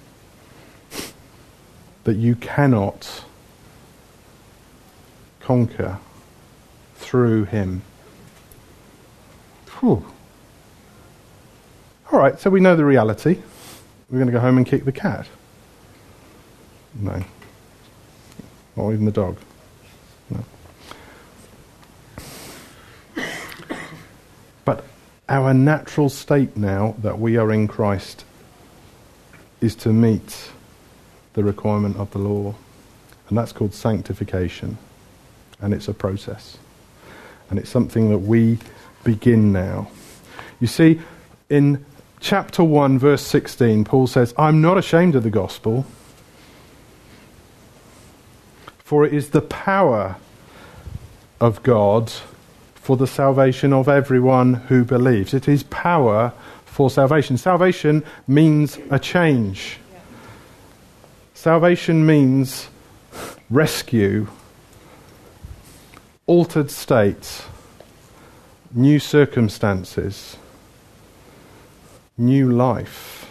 [2.04, 3.24] that you cannot
[5.42, 6.00] conquer
[6.96, 7.82] through him.
[9.80, 10.06] Whew.
[12.12, 13.38] All right, so we know the reality.
[14.10, 15.28] We're going to go home and kick the cat.
[16.96, 17.24] No.
[18.76, 19.38] Not even the dog.
[20.30, 20.44] No.
[24.66, 24.84] But
[25.30, 28.26] our natural state now that we are in Christ
[29.62, 30.50] is to meet
[31.34, 32.56] the requirement of the law.
[33.30, 34.78] And that's called sanctification.
[35.62, 36.58] And it's a process.
[37.50, 38.58] And it's something that we
[39.04, 39.92] begin now.
[40.60, 41.00] You see,
[41.50, 41.86] in
[42.20, 45.86] chapter 1, verse 16, Paul says, I'm not ashamed of the gospel,
[48.80, 50.16] for it is the power
[51.40, 52.12] of God
[52.90, 55.36] for the salvation of everyone who believes.
[55.36, 56.34] It is power
[56.66, 57.38] for salvation.
[57.38, 59.78] Salvation means a change.
[61.36, 62.68] Salvation means
[63.52, 64.26] rescue,
[66.26, 67.44] altered states,
[68.74, 70.38] new circumstances,
[72.18, 73.30] new life.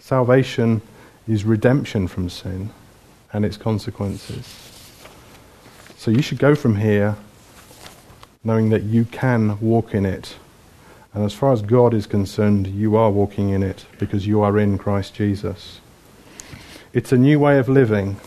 [0.00, 0.82] Salvation
[1.26, 2.68] is redemption from sin
[3.32, 4.44] and its consequences.
[5.96, 7.16] So you should go from here
[8.46, 10.36] knowing that you can walk in it.
[11.12, 14.56] And as far as God is concerned, you are walking in it because you are
[14.56, 15.80] in Christ Jesus.
[16.92, 18.18] It's a new way of living.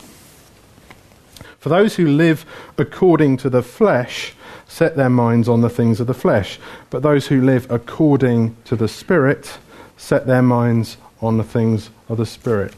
[1.58, 2.44] For those who live
[2.76, 4.34] according to the flesh,
[4.68, 6.58] set their minds on the things of the flesh.
[6.90, 9.58] But those who live according to the Spirit,
[9.96, 12.74] set their minds on the things of the Spirit.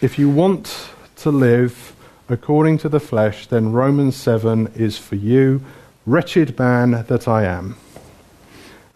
[0.00, 1.94] If you want to live
[2.32, 5.62] according to the flesh, then Romans 7 is for you,
[6.06, 7.76] wretched man that I am.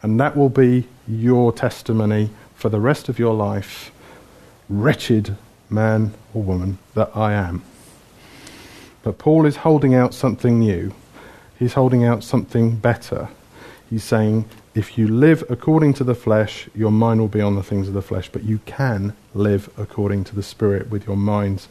[0.03, 3.93] And that will be your testimony for the rest of your life
[4.69, 5.37] wretched
[5.69, 7.63] man or woman that I am.
[9.03, 10.95] But Paul is holding out something new.
[11.59, 13.29] He's holding out something better.
[13.91, 17.63] He's saying, if you live according to the flesh, your mind will be on the
[17.63, 21.69] things of the flesh, but you can live according to the Spirit with your minds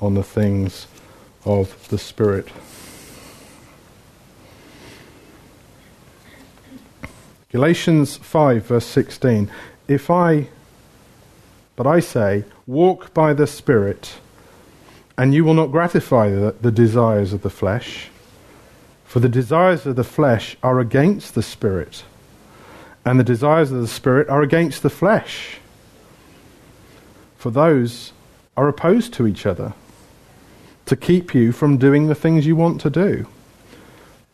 [0.00, 0.86] on the things
[1.44, 2.48] of the Spirit.
[7.50, 9.50] Galatians 5, verse 16.
[9.86, 10.48] If I
[11.76, 14.14] but I say, walk by the Spirit,
[15.18, 18.10] and you will not gratify the, the, desires of the flesh.
[19.04, 22.04] For the desires of the flesh are against the Spirit,
[23.04, 25.58] and the desires of the Spirit are against the flesh.
[27.36, 28.12] For those
[28.56, 29.74] are opposed to each other,
[30.86, 33.26] to keep you from doing the things you want to do.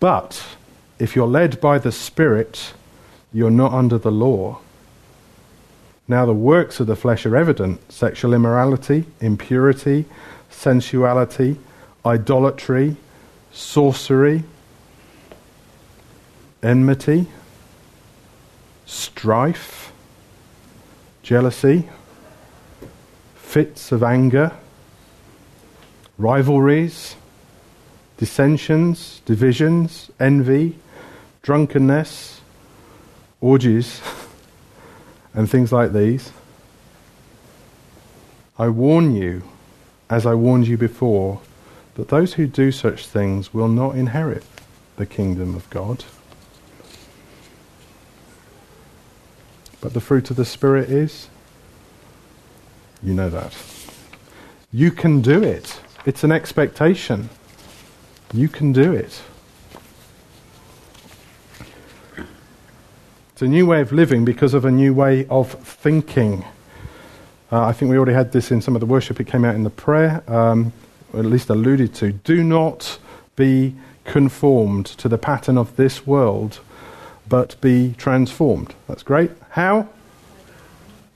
[0.01, 0.45] But
[0.99, 2.73] if you're led by the Spirit,
[3.33, 4.59] you're not under the law.
[6.09, 10.07] Now, the works of the flesh are evident sexual immorality, impurity,
[10.49, 11.57] sensuality,
[12.05, 12.97] idolatry,
[13.53, 14.43] sorcery,
[16.63, 17.27] enmity,
[18.87, 19.93] strife,
[21.23, 21.89] jealousy,
[23.37, 24.53] fits of anger,
[26.21, 27.17] rivalries,
[28.17, 30.77] dissensions, divisions, envy,
[31.43, 32.41] drunkenness,
[33.41, 34.01] orgies.
[35.35, 36.33] and things like these.
[38.59, 39.43] I warn you,
[40.09, 41.41] as I warned you before,
[41.95, 44.45] that those who do such things will not inherit
[44.97, 46.05] the kingdom of God.
[49.81, 51.29] But the fruit of the Spirit is?
[53.03, 53.57] You know that.
[54.73, 55.81] You can do it.
[56.07, 57.29] It's an expectation.
[58.33, 59.21] You can do it.
[63.33, 66.45] It's a new way of living because of a new way of thinking.
[67.53, 69.21] Uh, I think we already had this in some of the worship.
[69.21, 70.73] It came out in the prayer, um,
[71.13, 72.13] or at least alluded to.
[72.13, 72.99] Do not
[73.37, 76.61] be conformed to the pattern of this world,
[77.29, 78.75] but be transformed.
[78.89, 79.33] That's great.
[79.51, 79.89] How?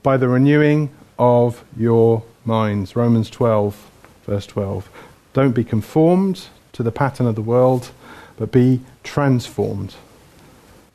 [0.03, 2.95] By the renewing of your minds.
[2.95, 3.91] Romans 12,
[4.25, 4.89] verse 12.
[5.33, 7.91] Don't be conformed to the pattern of the world,
[8.37, 9.95] but be transformed.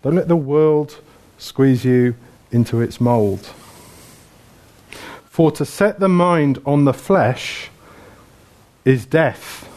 [0.02, 1.00] Don't let the world
[1.38, 2.14] squeeze you
[2.52, 3.50] into its mould.
[5.24, 7.70] For to set the mind on the flesh
[8.84, 9.68] is death,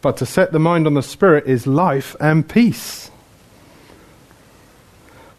[0.00, 3.10] but to set the mind on the spirit is life and peace.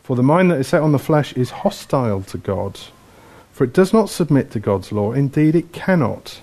[0.04, 2.80] For the mind that is set on the flesh is hostile to God,
[3.52, 5.12] for it does not submit to God's law.
[5.12, 6.40] Indeed, it cannot.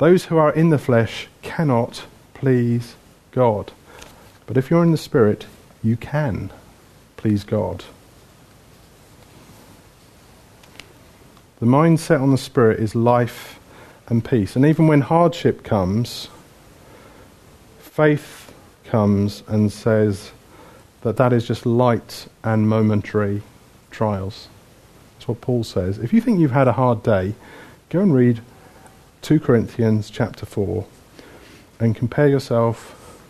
[0.00, 2.96] Those who are in the flesh cannot please
[3.32, 3.70] God.
[4.46, 5.44] But if you're in the Spirit,
[5.82, 6.50] you can
[7.18, 7.84] please God.
[11.58, 13.60] The mindset on the Spirit is life
[14.08, 14.56] and peace.
[14.56, 16.28] And even when hardship comes,
[17.78, 18.54] faith
[18.86, 20.32] comes and says
[21.02, 23.42] that that is just light and momentary
[23.90, 24.48] trials.
[25.18, 25.98] That's what Paul says.
[25.98, 27.34] If you think you've had a hard day,
[27.90, 28.40] go and read
[29.22, 30.86] 2 Corinthians chapter 4
[31.78, 33.20] and compare yourself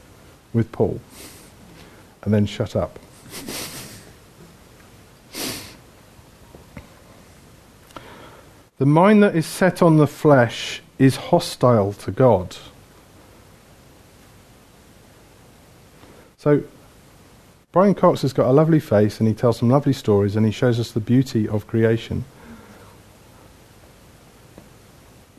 [0.52, 1.00] with Paul.
[2.22, 2.98] And then shut up.
[8.78, 12.56] The mind that is set on the flesh is hostile to God.
[16.38, 16.62] So,
[17.72, 20.52] Brian Cox has got a lovely face and he tells some lovely stories and he
[20.52, 22.24] shows us the beauty of creation.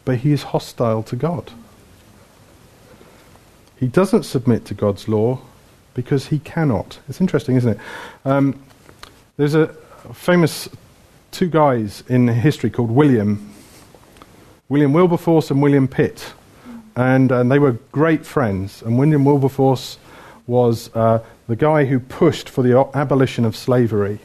[0.05, 1.51] But he is hostile to God.
[3.79, 5.41] He doesn't submit to God's law
[5.93, 6.99] because he cannot.
[7.09, 7.79] It's interesting, isn't it?
[8.25, 8.61] Um,
[9.37, 9.67] there's a
[10.13, 10.69] famous
[11.31, 13.51] two guys in history called William,
[14.69, 16.33] William Wilberforce and William Pitt,
[16.95, 18.81] and, and they were great friends.
[18.83, 19.97] And William Wilberforce
[20.47, 24.19] was uh, the guy who pushed for the abolition of slavery,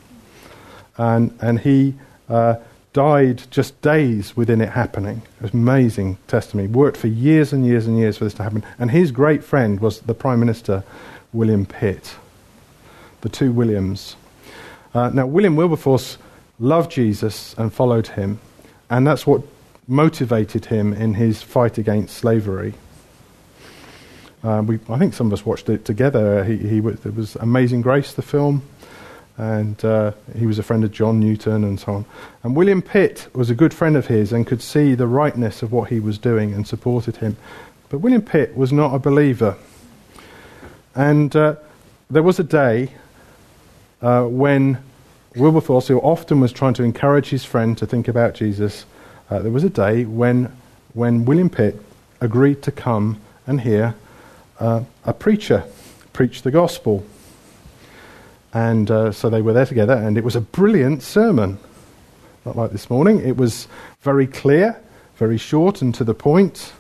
[0.96, 1.94] and and he.
[2.28, 2.56] Uh,
[2.97, 5.20] died just days within it happening.
[5.36, 6.66] It was amazing testimony.
[6.66, 8.64] Worked for years and years and years for this to happen.
[8.78, 10.82] And his great friend was the Prime Minister,
[11.34, 12.16] William Pitt.
[13.20, 14.16] The two Williams.
[14.94, 16.16] Uh, now, William Wilberforce
[16.59, 18.40] loved Jesus and followed him,
[18.88, 19.42] and that's what
[19.86, 22.72] motivated him in his fight against slavery.
[24.42, 26.44] Uh, we, I think some of us watched it together.
[26.44, 28.62] He, he, it was Amazing Grace, the film,
[29.39, 32.05] and uh, he was a friend of John Newton and so on.
[32.43, 35.72] And William Pitt was a good friend of his and could see the rightness of
[35.72, 37.37] what he was doing and supported him.
[37.89, 39.57] But William Pitt was not a believer.
[40.95, 41.57] And uh,
[42.09, 42.93] there was a day
[44.01, 44.78] uh, when
[45.34, 48.87] Wilberforce, who often was trying to encourage his friend to think about Jesus,
[49.28, 50.51] uh, there was a day when,
[50.95, 51.80] when William Pitt
[52.20, 53.95] agreed to come and hear
[54.59, 55.64] uh, a preacher
[56.14, 57.05] preach the gospel.
[58.57, 61.59] And uh, so they were there together, and it was a brilliant sermon.
[62.46, 63.20] Not like this morning.
[63.20, 63.68] It was
[64.00, 64.80] very clear,
[65.16, 66.72] very short and to the point.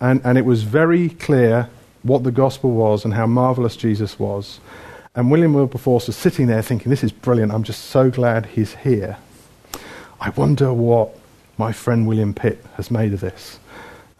[0.00, 1.70] and, and it was very clear
[2.04, 4.60] what the gospel was and how marvelous Jesus was.
[5.16, 7.50] And William Wilberforce was sitting there thinking, This is brilliant.
[7.50, 9.16] I'm just so glad he's here.
[10.20, 11.18] I wonder what
[11.56, 13.58] my friend William Pitt has made of this.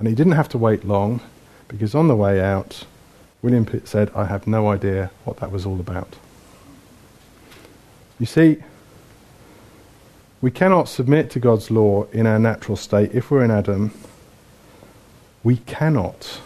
[0.01, 1.21] And he didn't have to wait long
[1.69, 2.87] because on the way out,
[3.41, 6.17] William Pitt said, I have no idea what that was all about.
[8.19, 8.63] You see,
[10.41, 13.13] we cannot submit to God's law in our natural state.
[13.15, 13.93] If we're in Adam,
[15.43, 16.41] we cannot.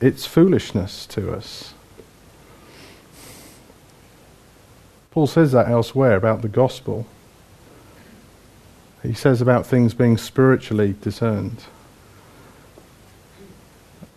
[0.00, 1.74] It's foolishness to us.
[5.10, 7.06] Paul says that elsewhere about the gospel.
[9.02, 11.64] He says about things being spiritually discerned.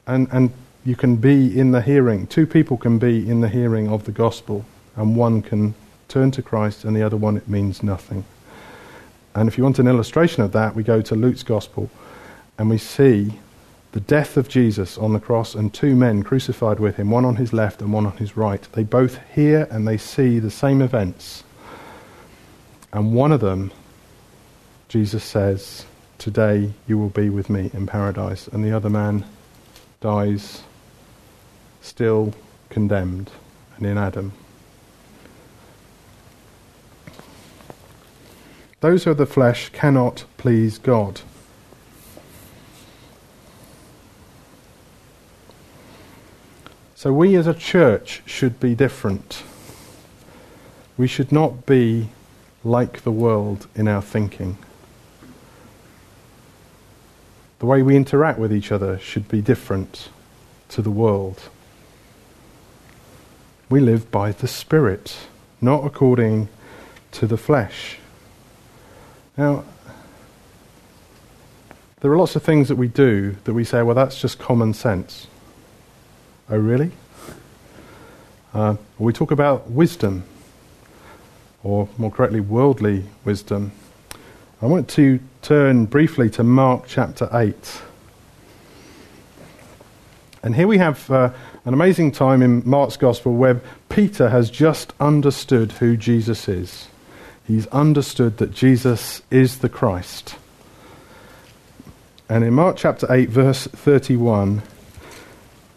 [0.07, 0.51] And, and
[0.85, 4.11] you can be in the hearing, two people can be in the hearing of the
[4.11, 4.65] gospel,
[4.95, 5.75] and one can
[6.07, 8.23] turn to Christ, and the other one, it means nothing.
[9.33, 11.89] And if you want an illustration of that, we go to Luke's gospel,
[12.57, 13.33] and we see
[13.95, 17.37] the death of Jesus on the cross and two men crucified with him, one on
[17.37, 18.61] his left and one on his right.
[18.73, 21.45] They both hear and they see the same events.
[22.91, 23.71] And one of them,
[24.89, 25.85] Jesus says,
[26.17, 28.49] Today you will be with me in paradise.
[28.49, 29.25] And the other man
[30.01, 30.63] dies
[31.81, 32.33] still
[32.69, 33.31] condemned
[33.77, 34.33] and in Adam.
[38.81, 41.21] Those who are the flesh cannot please God.
[46.95, 49.43] So we as a church should be different.
[50.97, 52.09] We should not be
[52.63, 54.57] like the world in our thinking.
[57.59, 60.09] The way we interact with each other should be different
[60.69, 61.49] to the world.
[63.69, 65.17] We live by the Spirit,
[65.61, 66.49] not according
[67.16, 67.97] to the flesh.
[69.38, 69.63] Now,
[72.01, 74.74] there are lots of things that we do that we say, well, that's just common
[74.74, 75.28] sense.
[76.49, 76.91] Oh, really?
[78.53, 80.24] Uh, we talk about wisdom,
[81.63, 83.72] or more correctly, worldly wisdom.
[84.61, 87.82] I want to turn briefly to Mark chapter 8.
[90.43, 91.32] And here we have uh,
[91.63, 96.88] an amazing time in Mark's Gospel where Peter has just understood who Jesus is.
[97.47, 100.35] He's understood that Jesus is the Christ.
[102.27, 104.63] And in Mark chapter 8, verse 31,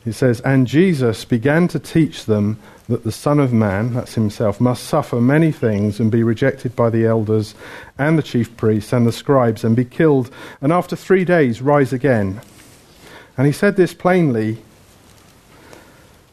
[0.07, 2.59] It says, And Jesus began to teach them
[2.89, 6.89] that the Son of Man, that's himself, must suffer many things and be rejected by
[6.89, 7.55] the elders
[7.99, 10.31] and the chief priests and the scribes and be killed,
[10.63, 12.41] and after three days rise again.
[13.37, 14.59] And he said this plainly.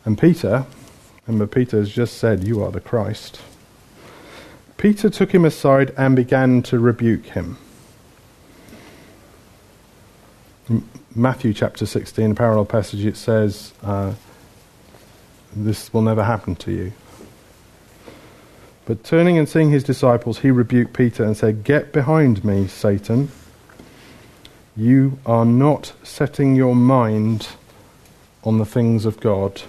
[0.05, 0.65] And Peter,
[1.27, 3.41] remember, Peter has just said, You are the Christ.
[4.77, 7.57] Peter took him aside and began to rebuke him.
[11.15, 14.13] Matthew chapter 16, a parallel passage, it says, uh,
[15.55, 16.93] This will never happen to you.
[18.85, 23.31] But turning and seeing his disciples, he rebuked Peter and said, Get behind me, Satan.
[24.75, 27.47] You are not setting your mind
[28.43, 29.61] on the things of God,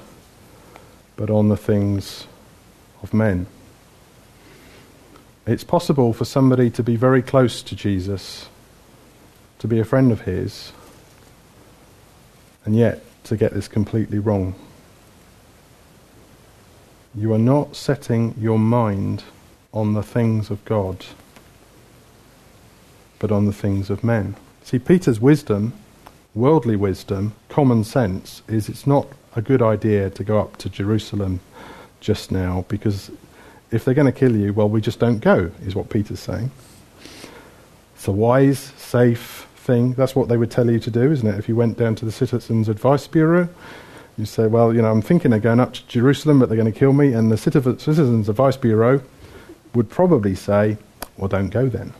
[1.14, 2.26] but on the things
[3.02, 3.46] of men.
[5.46, 8.48] It's possible for somebody to be very close to Jesus,
[9.60, 10.72] to be a friend of his,
[12.64, 14.56] and yet to get this completely wrong.
[17.14, 19.22] You are not setting your mind
[19.72, 21.06] on the things of God,
[23.20, 24.34] but on the things of men.
[24.64, 25.74] See, Peter's wisdom,
[26.34, 31.38] worldly wisdom, common sense, is it's not a good idea to go up to Jerusalem
[32.00, 33.12] just now because
[33.76, 36.50] if they're going to kill you, well, we just don't go, is what Peter's saying.
[37.94, 39.92] It's a wise, safe thing.
[39.92, 41.38] That's what they would tell you to do, isn't it?
[41.38, 43.48] If you went down to the Citizens Advice Bureau,
[44.18, 46.72] you say, well, you know, I'm thinking of going up to Jerusalem, but they're going
[46.72, 47.12] to kill me.
[47.12, 49.02] And the Citizens Advice Bureau
[49.74, 50.78] would probably say,
[51.16, 51.92] well, don't go then.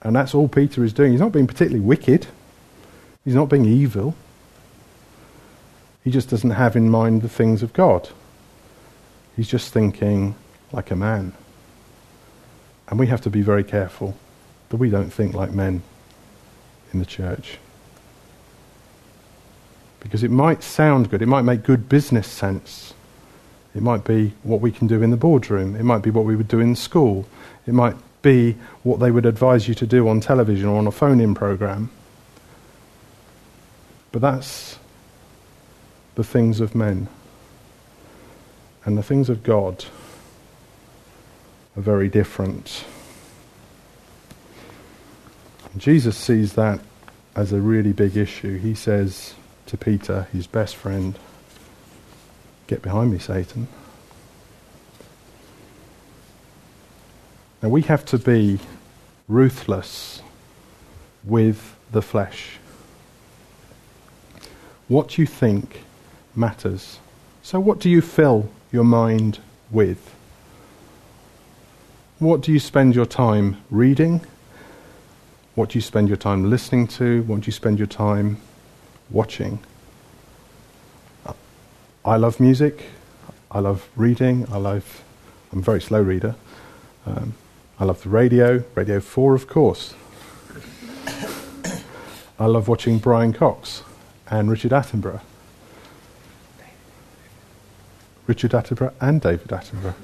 [0.00, 1.12] And that's all Peter is doing.
[1.12, 2.26] He's not being particularly wicked,
[3.24, 4.16] he's not being evil.
[6.02, 8.08] He just doesn't have in mind the things of God.
[9.36, 10.34] He's just thinking,
[10.72, 11.32] like a man.
[12.88, 14.16] And we have to be very careful
[14.70, 15.82] that we don't think like men
[16.92, 17.58] in the church.
[20.00, 22.94] Because it might sound good, it might make good business sense.
[23.74, 26.36] It might be what we can do in the boardroom, it might be what we
[26.36, 27.26] would do in school,
[27.66, 30.92] it might be what they would advise you to do on television or on a
[30.92, 31.90] phone in program.
[34.10, 34.78] But that's
[36.14, 37.08] the things of men.
[38.84, 39.86] And the things of God
[41.76, 42.84] are very different.
[45.76, 46.80] Jesus sees that
[47.34, 48.58] as a really big issue.
[48.58, 49.34] He says
[49.66, 51.18] to Peter, his best friend,
[52.66, 53.68] Get behind me, Satan.
[57.62, 58.58] Now we have to be
[59.28, 60.22] ruthless
[61.24, 62.58] with the flesh.
[64.88, 65.82] What you think
[66.34, 66.98] matters.
[67.42, 69.38] So, what do you fill your mind
[69.70, 70.14] with?
[72.22, 74.20] What do you spend your time reading?
[75.56, 77.24] What do you spend your time listening to?
[77.24, 78.36] What do you spend your time
[79.10, 79.58] watching?
[82.04, 82.84] I love music.
[83.50, 84.46] I love reading.
[84.52, 85.02] I love.
[85.50, 86.36] I'm a very slow reader.
[87.06, 87.34] Um,
[87.80, 88.62] I love the radio.
[88.76, 89.94] Radio 4, of course.
[92.38, 93.82] I love watching Brian Cox
[94.28, 95.22] and Richard Attenborough.
[98.28, 99.96] Richard Attenborough and David Attenborough.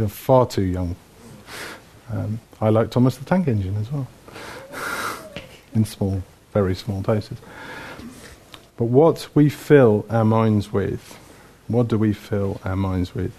[0.00, 0.96] You're far too young.
[2.10, 4.08] Um, I like Thomas the Tank Engine as well,
[5.74, 6.22] in small,
[6.54, 7.36] very small doses.
[8.78, 11.18] But what we fill our minds with,
[11.68, 13.34] what do we fill our minds with?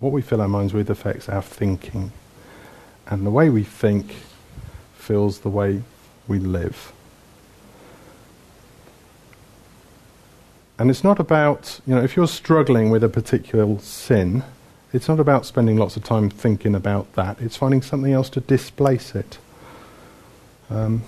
[0.00, 2.10] What we fill our minds with affects our thinking.
[3.08, 4.12] And the way we think
[4.96, 5.82] fills the way
[6.26, 6.90] we live.
[10.78, 14.42] And it's not about, you know, if you're struggling with a particular sin,
[14.92, 17.40] it's not about spending lots of time thinking about that.
[17.40, 19.38] It's finding something else to displace it.
[20.70, 21.02] Um,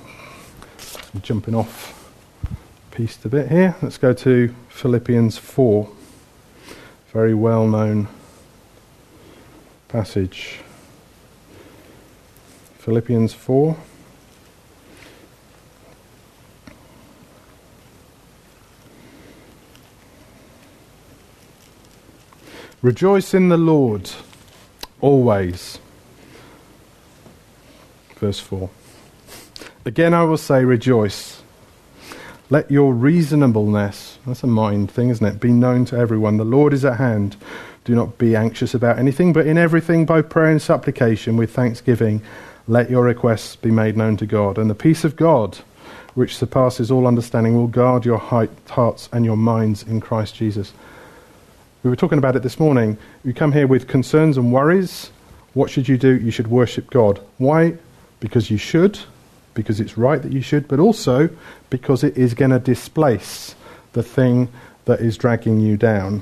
[1.23, 1.97] jumping off
[2.91, 3.77] piece a bit here.
[3.83, 5.89] Let's go to Philippians 4.
[7.13, 8.09] Very well known
[9.89, 10.61] passage.
[12.79, 13.77] Philippians 4.
[22.83, 24.11] Rejoice in the Lord
[25.01, 25.79] always.
[28.17, 28.71] Verse 4.
[29.85, 31.43] Again, I will say, rejoice.
[32.49, 36.37] Let your reasonableness, that's a mind thing, isn't it, be known to everyone.
[36.37, 37.37] The Lord is at hand.
[37.85, 42.23] Do not be anxious about anything, but in everything, by prayer and supplication, with thanksgiving,
[42.67, 44.59] let your requests be made known to God.
[44.59, 45.59] And the peace of God,
[46.15, 50.73] which surpasses all understanding, will guard your hearts and your minds in Christ Jesus.
[51.83, 52.99] We were talking about it this morning.
[53.25, 55.11] You come here with concerns and worries.
[55.55, 56.15] What should you do?
[56.21, 57.21] You should worship God.
[57.39, 57.79] Why?
[58.21, 58.99] Because you should,
[59.55, 61.31] because it's right that you should, but also
[61.71, 63.55] because it is going to displace
[63.95, 64.49] the thing
[64.85, 66.21] that is dragging you down.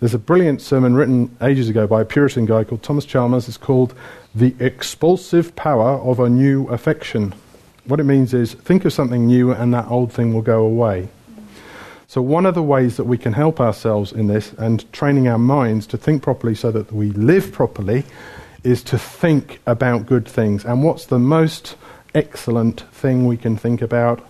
[0.00, 3.48] There's a brilliant sermon written ages ago by a Puritan guy called Thomas Chalmers.
[3.48, 3.94] It's called
[4.34, 7.34] The Expulsive Power of a New Affection.
[7.86, 11.08] What it means is think of something new and that old thing will go away.
[12.08, 15.38] So, one of the ways that we can help ourselves in this and training our
[15.38, 18.04] minds to think properly so that we live properly
[18.62, 20.64] is to think about good things.
[20.64, 21.76] And what's the most
[22.14, 24.26] excellent thing we can think about?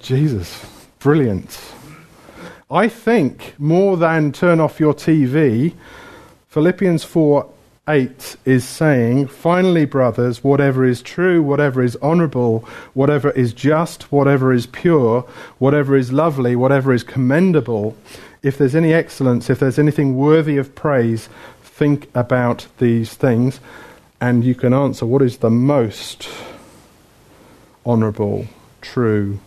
[0.00, 0.64] Jesus.
[1.00, 1.58] Brilliant.
[2.70, 5.74] I think more than turn off your TV,
[6.48, 7.48] Philippians 4
[7.90, 12.60] 8 is saying, Finally, brothers, whatever is true, whatever is honourable,
[12.94, 15.22] whatever is just, whatever is pure,
[15.58, 17.96] whatever is lovely, whatever is commendable,
[18.42, 21.28] if there's any excellence, if there's anything worthy of praise,
[21.62, 23.58] think about these things.
[24.20, 26.28] And you can answer what is the most
[27.84, 28.46] honourable,
[28.80, 29.40] true,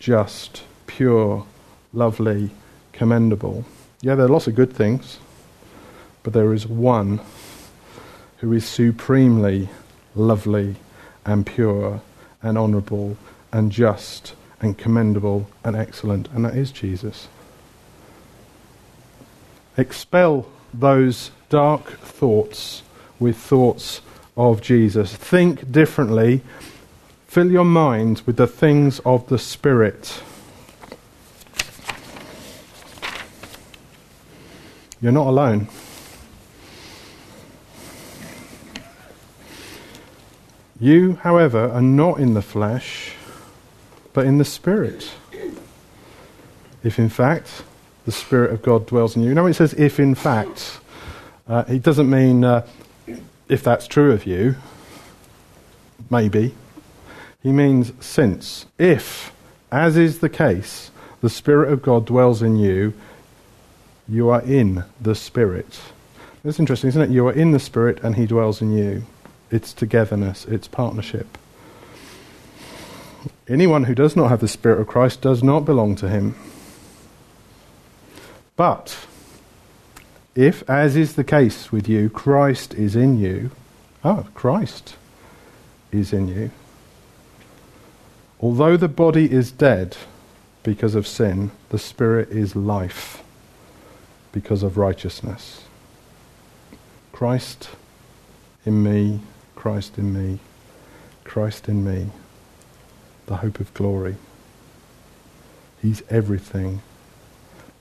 [0.00, 1.46] just, pure,
[1.92, 2.50] lovely,
[2.92, 3.64] commendable.
[4.00, 5.18] Yeah, there are lots of good things,
[6.24, 7.20] but there is one
[8.38, 9.68] who is supremely
[10.14, 10.76] lovely
[11.24, 12.00] and pure
[12.42, 13.16] and honourable
[13.52, 17.28] and just and commendable and excellent, and that is Jesus.
[19.76, 22.82] Expel those dark thoughts
[23.18, 24.00] with thoughts
[24.36, 25.14] of Jesus.
[25.14, 26.42] Think differently.
[27.26, 30.22] Fill your mind with the things of the Spirit.
[35.00, 35.68] You're not alone.
[40.78, 43.14] You, however, are not in the flesh,
[44.12, 45.10] but in the Spirit.
[46.82, 47.62] If in fact
[48.06, 49.34] the Spirit of God dwells in you.
[49.34, 50.80] Know, it says if in fact.
[51.48, 52.66] Uh, it doesn't mean uh,
[53.48, 54.56] if that's true of you,
[56.10, 56.54] maybe.
[57.42, 58.66] He means since.
[58.78, 59.32] If,
[59.70, 62.94] as is the case, the Spirit of God dwells in you,
[64.08, 65.80] you are in the Spirit.
[66.42, 67.10] That's interesting, isn't it?
[67.10, 69.04] You are in the Spirit and He dwells in you.
[69.50, 71.38] It's togetherness, it's partnership.
[73.48, 76.34] Anyone who does not have the Spirit of Christ does not belong to Him.
[78.56, 79.06] But,
[80.34, 83.50] if, as is the case with you, Christ is in you,
[84.04, 84.96] oh, Christ
[85.92, 86.50] is in you.
[88.40, 89.96] Although the body is dead
[90.62, 93.22] because of sin, the Spirit is life
[94.32, 95.62] because of righteousness.
[97.12, 97.70] Christ
[98.66, 99.20] in me,
[99.66, 100.38] Christ in me,
[101.24, 102.10] Christ in me,
[103.26, 104.14] the hope of glory.
[105.82, 106.82] He's everything.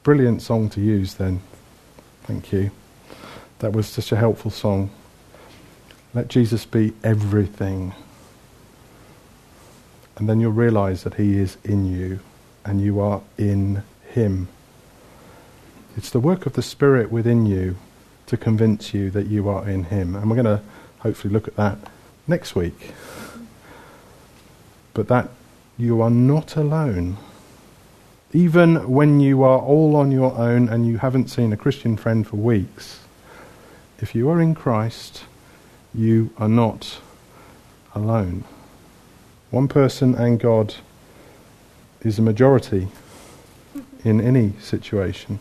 [0.02, 1.42] Brilliant song to use then.
[2.24, 2.72] Thank you.
[3.60, 4.90] That was such a helpful song.
[6.16, 7.94] Let Jesus be everything.
[10.18, 12.20] And then you'll realize that He is in you
[12.66, 14.48] and you are in Him.
[15.96, 17.76] It's the work of the Spirit within you
[18.26, 20.16] to convince you that you are in Him.
[20.16, 20.64] And we're going to
[21.06, 21.78] hopefully look at that
[22.26, 22.92] next week.
[24.96, 25.30] But that
[25.78, 27.18] you are not alone.
[28.34, 32.26] Even when you are all on your own and you haven't seen a Christian friend
[32.26, 33.02] for weeks,
[34.00, 35.26] if you are in Christ,
[35.94, 36.98] you are not
[37.94, 38.44] alone.
[39.52, 40.74] One person and God
[42.02, 42.88] is a majority
[44.04, 45.38] in any situation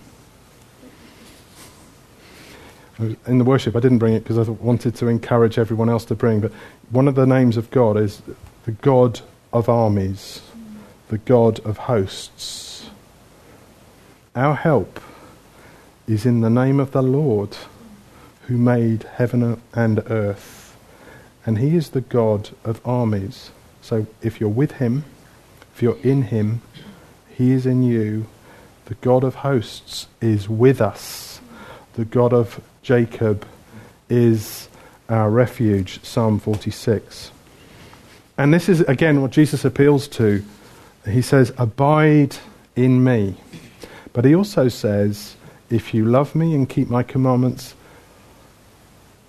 [2.98, 6.14] in the worship, I didn't bring it because I wanted to encourage everyone else to
[6.14, 6.52] bring, but
[6.90, 8.22] one of the names of God is
[8.64, 9.20] the God
[9.52, 10.42] of armies,
[11.08, 12.90] the God of hosts.
[14.36, 15.00] Our help
[16.06, 17.56] is in the name of the Lord
[18.42, 20.76] who made heaven and earth.
[21.46, 23.50] And he is the God of armies.
[23.80, 25.04] So if you're with him,
[25.74, 26.62] if you're in him,
[27.28, 28.26] he is in you.
[28.86, 31.40] The God of hosts is with us.
[31.94, 33.46] The God of Jacob
[34.10, 34.68] is
[35.08, 37.32] our refuge, Psalm 46.
[38.36, 40.44] And this is, again, what Jesus appeals to.
[41.08, 42.36] He says, Abide
[42.76, 43.36] in me.
[44.12, 45.34] But he also says,
[45.70, 47.74] If you love me and keep my commandments,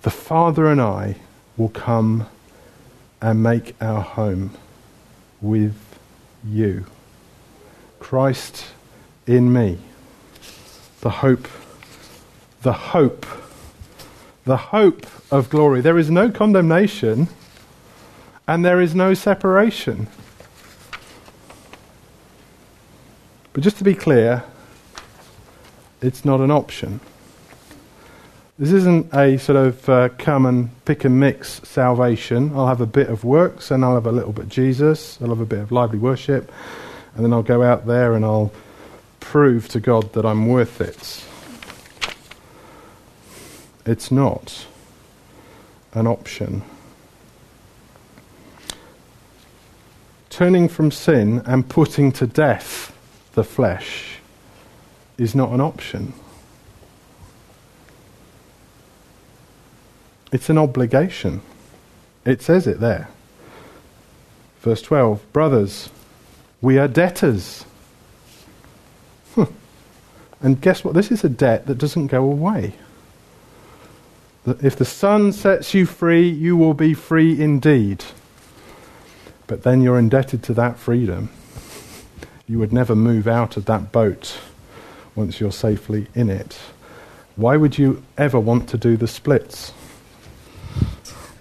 [0.02, 1.16] the Father and I
[1.56, 2.28] will come
[3.22, 4.50] and make our home
[5.40, 5.74] with
[6.44, 6.84] you.
[8.00, 8.66] Christ
[9.26, 9.78] in me.
[11.00, 11.48] The hope,
[12.62, 13.24] the hope
[14.46, 15.80] the hope of glory.
[15.80, 17.28] There is no condemnation
[18.46, 20.06] and there is no separation.
[23.52, 24.44] But just to be clear,
[26.00, 27.00] it's not an option.
[28.58, 32.52] This isn't a sort of uh, come and pick and mix salvation.
[32.54, 35.20] I'll have a bit of works and I'll have a little bit of Jesus.
[35.20, 36.52] I'll have a bit of lively worship
[37.16, 38.52] and then I'll go out there and I'll
[39.18, 41.24] prove to God that I'm worth it.
[43.86, 44.66] It's not
[45.94, 46.62] an option.
[50.28, 52.94] Turning from sin and putting to death
[53.34, 54.18] the flesh
[55.16, 56.12] is not an option.
[60.32, 61.40] It's an obligation.
[62.24, 63.08] It says it there.
[64.60, 65.88] Verse 12 Brothers,
[66.60, 67.64] we are debtors.
[70.40, 70.94] And guess what?
[70.94, 72.74] This is a debt that doesn't go away.
[74.46, 78.04] If the Son sets you free, you will be free indeed.
[79.48, 81.30] But then you're indebted to that freedom.
[82.46, 84.38] You would never move out of that boat
[85.16, 86.58] once you're safely in it.
[87.34, 89.70] Why would you ever want to do the splits?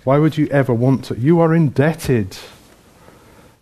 [0.04, 1.20] Why would you ever want to?
[1.20, 2.38] You are indebted.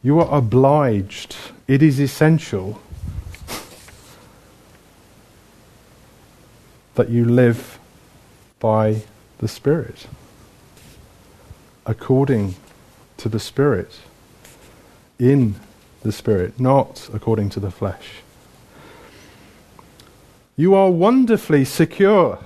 [0.02, 1.36] You are obliged.
[1.68, 2.82] It is essential
[6.96, 7.78] that you live
[8.60, 9.04] by
[9.44, 10.08] the Spirit,
[11.86, 12.56] according
[13.18, 14.00] to the Spirit,
[15.20, 15.56] in
[16.02, 18.22] the Spirit, not according to the flesh.
[20.56, 22.40] You are wonderfully secure.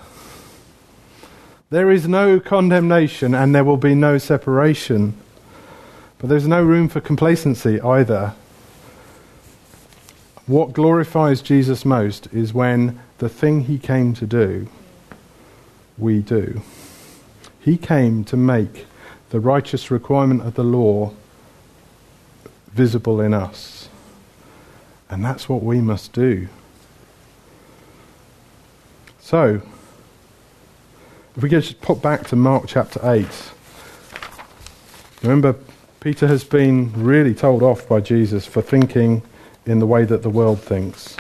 [1.70, 5.14] There is no condemnation and there will be no separation.
[6.18, 8.34] But there's no room for complacency either.
[10.48, 14.68] What glorifies Jesus most is when the thing he came to do,
[15.96, 16.62] we do.
[17.68, 18.86] He came to make
[19.30, 21.12] the righteous requirement of the law
[22.72, 23.90] visible in us.
[25.10, 26.48] And that's what we must do.
[29.20, 29.62] So,
[31.36, 33.28] if we just pop back to Mark chapter 8,
[35.22, 35.54] remember,
[36.00, 39.24] Peter has been really told off by Jesus for thinking
[39.66, 41.18] in the way that the world thinks.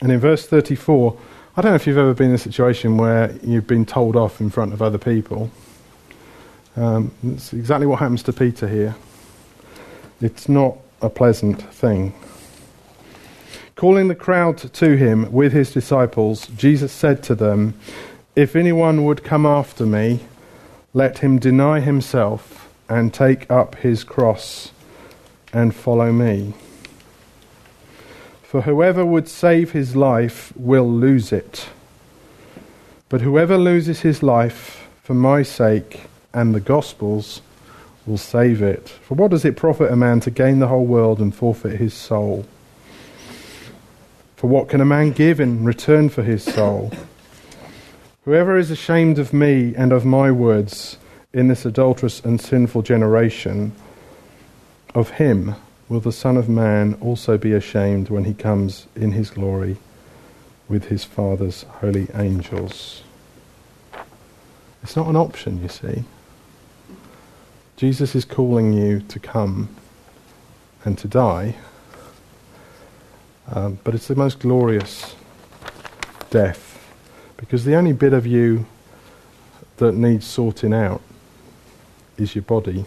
[0.00, 1.18] And in verse 34,
[1.58, 4.42] I don't know if you've ever been in a situation where you've been told off
[4.42, 5.50] in front of other people.
[6.76, 8.94] Um, it's exactly what happens to Peter here.
[10.20, 12.12] It's not a pleasant thing.
[13.74, 17.72] Calling the crowd to him with his disciples, Jesus said to them,
[18.34, 20.20] If anyone would come after me,
[20.92, 24.72] let him deny himself and take up his cross
[25.54, 26.52] and follow me.
[28.56, 31.68] For whoever would save his life will lose it.
[33.10, 37.42] But whoever loses his life for my sake and the gospel's
[38.06, 38.88] will save it.
[38.88, 41.92] For what does it profit a man to gain the whole world and forfeit his
[41.92, 42.46] soul?
[44.36, 46.92] For what can a man give in return for his soul?
[48.24, 50.96] Whoever is ashamed of me and of my words
[51.30, 53.72] in this adulterous and sinful generation,
[54.94, 55.56] of him
[55.88, 59.76] will the Son of Man also be ashamed when he comes in his glory
[60.68, 63.02] with his Father's holy angels.
[64.82, 66.04] It's not an option, you see.
[67.76, 69.68] Jesus is calling you to come
[70.84, 71.56] and to die
[73.48, 75.14] um, but it's the most glorious
[76.30, 76.92] death
[77.36, 78.66] because the only bit of you
[79.76, 81.00] that needs sorting out
[82.16, 82.86] is your body,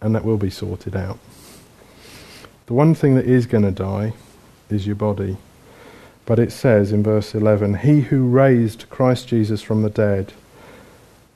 [0.00, 1.18] and that will be sorted out.
[2.68, 4.12] The one thing that is going to die
[4.68, 5.38] is your body.
[6.26, 10.34] But it says in verse 11, He who raised Christ Jesus from the dead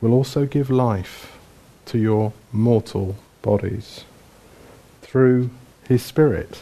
[0.03, 1.39] will also give life
[1.87, 4.05] to your mortal bodies
[5.01, 5.49] through
[5.89, 6.61] His Spirit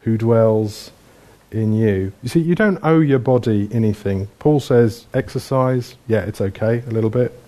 [0.00, 0.90] who dwells
[1.52, 2.12] in you.
[2.24, 4.26] You see, you don't owe your body anything.
[4.40, 7.40] Paul says exercise, yeah, it's okay, a little bit.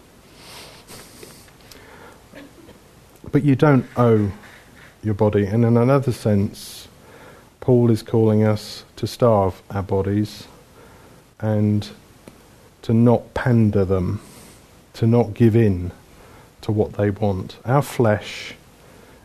[3.33, 4.31] But you don't owe
[5.03, 5.47] your body.
[5.47, 6.89] And in another sense,
[7.61, 10.47] Paul is calling us to starve our bodies
[11.41, 11.89] and
[12.83, 14.21] to not pander them,
[14.95, 15.93] to not give in
[16.63, 17.59] to what they want.
[17.65, 18.55] Our flesh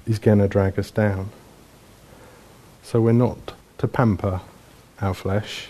[0.06, 1.30] is going to drag us down.
[2.84, 4.42] So we're not to pamper
[5.02, 5.70] our flesh.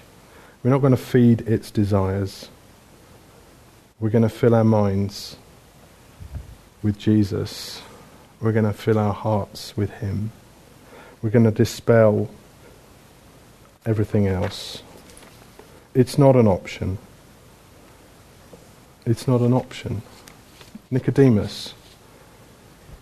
[0.64, 2.50] We're not going to feed its desires.
[4.00, 5.38] We're going to fill our minds
[6.84, 7.82] with Jesus.
[8.40, 10.32] We're going to fill our hearts with Him.
[11.22, 12.30] We're going to dispel
[13.86, 14.84] everything else.
[15.94, 17.00] It's not an option.
[19.06, 20.04] It's not an option.
[20.92, 21.74] Nicodemus,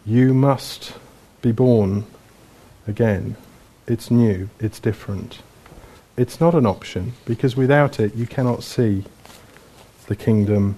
[0.06, 0.94] you must
[1.42, 2.06] be born
[2.88, 3.36] again.
[3.88, 5.40] It's new, it's different.
[6.18, 9.04] It's not an option because without it you cannot see
[10.08, 10.78] the kingdom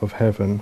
[0.00, 0.60] of heaven.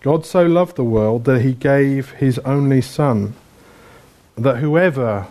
[0.00, 3.34] God so loved the world that he gave his only Son,
[4.36, 5.26] that whoever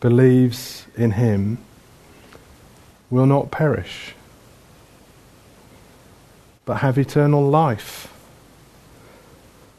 [0.00, 1.58] believes in him
[3.10, 4.14] will not perish,
[6.64, 8.12] but have eternal life.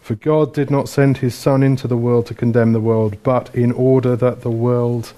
[0.01, 3.53] For God did not send his Son into the world to condemn the world, but
[3.53, 5.11] in order that the world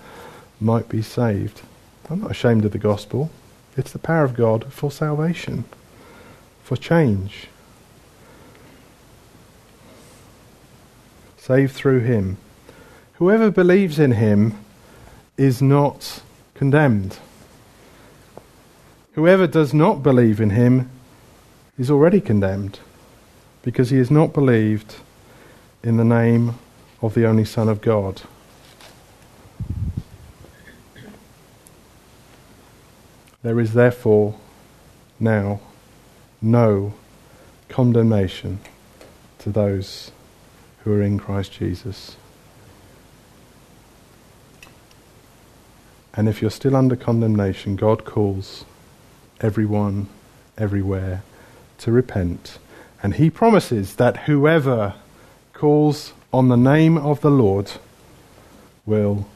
[0.60, 1.62] might be saved.
[2.10, 3.30] I'm not ashamed of the gospel.
[3.78, 5.66] It's the power of God for salvation,
[6.64, 7.48] for change.
[11.46, 12.38] Saved through him.
[13.20, 14.56] Whoever believes in him
[15.38, 16.24] is not
[16.56, 17.20] condemned.
[19.12, 20.90] Whoever does not believe in him
[21.78, 22.80] is already condemned
[23.62, 24.96] because he has not believed
[25.84, 26.56] in the name
[27.04, 28.24] of the only Son of God.
[33.44, 34.34] There is therefore
[35.20, 35.60] now
[36.42, 36.96] no
[37.70, 38.62] condemnation
[39.38, 40.10] to those
[40.86, 42.16] who are in Christ Jesus.
[46.14, 48.64] And if you're still under condemnation, God calls
[49.42, 50.08] everyone,
[50.58, 51.24] everywhere,
[51.80, 52.60] to repent
[53.06, 54.96] and he promises that whoever
[55.54, 57.72] calls on the name of the Lord
[58.84, 59.28] will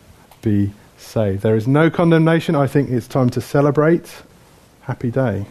[0.41, 1.43] be saved.
[1.43, 2.55] There is no condemnation.
[2.55, 4.23] I think it's time to celebrate.
[4.81, 5.45] Happy day.